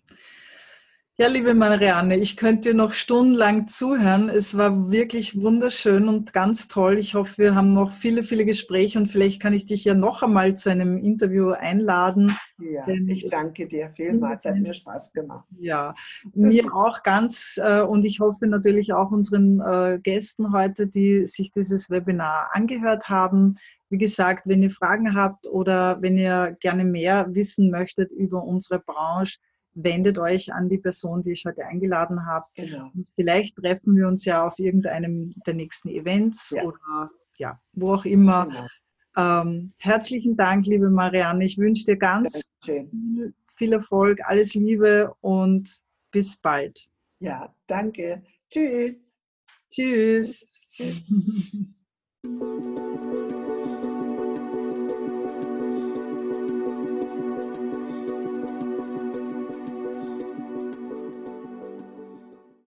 Ja, 1.20 1.28
liebe 1.28 1.52
Marianne, 1.52 2.16
ich 2.16 2.38
könnte 2.38 2.70
dir 2.70 2.74
noch 2.74 2.92
stundenlang 2.92 3.68
zuhören. 3.68 4.30
Es 4.30 4.56
war 4.56 4.90
wirklich 4.90 5.38
wunderschön 5.38 6.08
und 6.08 6.32
ganz 6.32 6.66
toll. 6.66 6.98
Ich 6.98 7.14
hoffe, 7.14 7.36
wir 7.36 7.54
haben 7.54 7.74
noch 7.74 7.92
viele, 7.92 8.22
viele 8.22 8.46
Gespräche 8.46 8.98
und 8.98 9.04
vielleicht 9.04 9.42
kann 9.42 9.52
ich 9.52 9.66
dich 9.66 9.84
ja 9.84 9.92
noch 9.92 10.22
einmal 10.22 10.56
zu 10.56 10.70
einem 10.70 10.96
Interview 10.96 11.50
einladen. 11.50 12.38
Ja, 12.56 12.88
ich 12.88 13.28
danke 13.28 13.68
dir 13.68 13.90
vielmals. 13.90 14.46
Hat 14.46 14.56
mir 14.56 14.72
Spaß 14.72 15.12
gemacht. 15.12 15.44
Ja, 15.58 15.94
mir 16.32 16.74
auch 16.74 17.02
ganz 17.02 17.60
äh, 17.62 17.82
und 17.82 18.06
ich 18.06 18.20
hoffe 18.20 18.46
natürlich 18.46 18.94
auch 18.94 19.10
unseren 19.10 19.60
äh, 19.60 19.98
Gästen 20.02 20.54
heute, 20.54 20.86
die 20.86 21.26
sich 21.26 21.52
dieses 21.52 21.90
Webinar 21.90 22.48
angehört 22.54 23.10
haben. 23.10 23.56
Wie 23.90 23.98
gesagt, 23.98 24.46
wenn 24.46 24.62
ihr 24.62 24.70
Fragen 24.70 25.14
habt 25.14 25.46
oder 25.48 26.00
wenn 26.00 26.16
ihr 26.16 26.56
gerne 26.60 26.86
mehr 26.86 27.26
wissen 27.34 27.70
möchtet 27.70 28.10
über 28.10 28.42
unsere 28.42 28.78
Branche, 28.78 29.36
wendet 29.74 30.18
euch 30.18 30.52
an 30.52 30.68
die 30.68 30.78
Person, 30.78 31.22
die 31.22 31.32
ich 31.32 31.44
heute 31.44 31.64
eingeladen 31.64 32.26
habe. 32.26 32.46
Genau. 32.54 32.90
Und 32.94 33.08
vielleicht 33.14 33.56
treffen 33.56 33.96
wir 33.96 34.08
uns 34.08 34.24
ja 34.24 34.46
auf 34.46 34.58
irgendeinem 34.58 35.34
der 35.46 35.54
nächsten 35.54 35.88
Events 35.88 36.50
ja. 36.50 36.64
oder 36.64 37.10
ja, 37.36 37.60
wo 37.72 37.94
auch 37.94 38.04
immer. 38.04 38.46
Genau. 38.46 38.66
Ähm, 39.16 39.72
herzlichen 39.78 40.36
Dank, 40.36 40.66
liebe 40.66 40.90
Marianne. 40.90 41.44
Ich 41.44 41.58
wünsche 41.58 41.84
dir 41.84 41.96
ganz 41.96 42.50
viel, 42.62 42.88
viel 43.56 43.72
Erfolg, 43.72 44.20
alles 44.24 44.54
Liebe 44.54 45.14
und 45.20 45.80
bis 46.10 46.40
bald. 46.40 46.88
Ja, 47.18 47.54
danke. 47.66 48.22
Tschüss. 48.48 49.16
Tschüss. 49.70 50.60
Tschüss. 50.70 51.76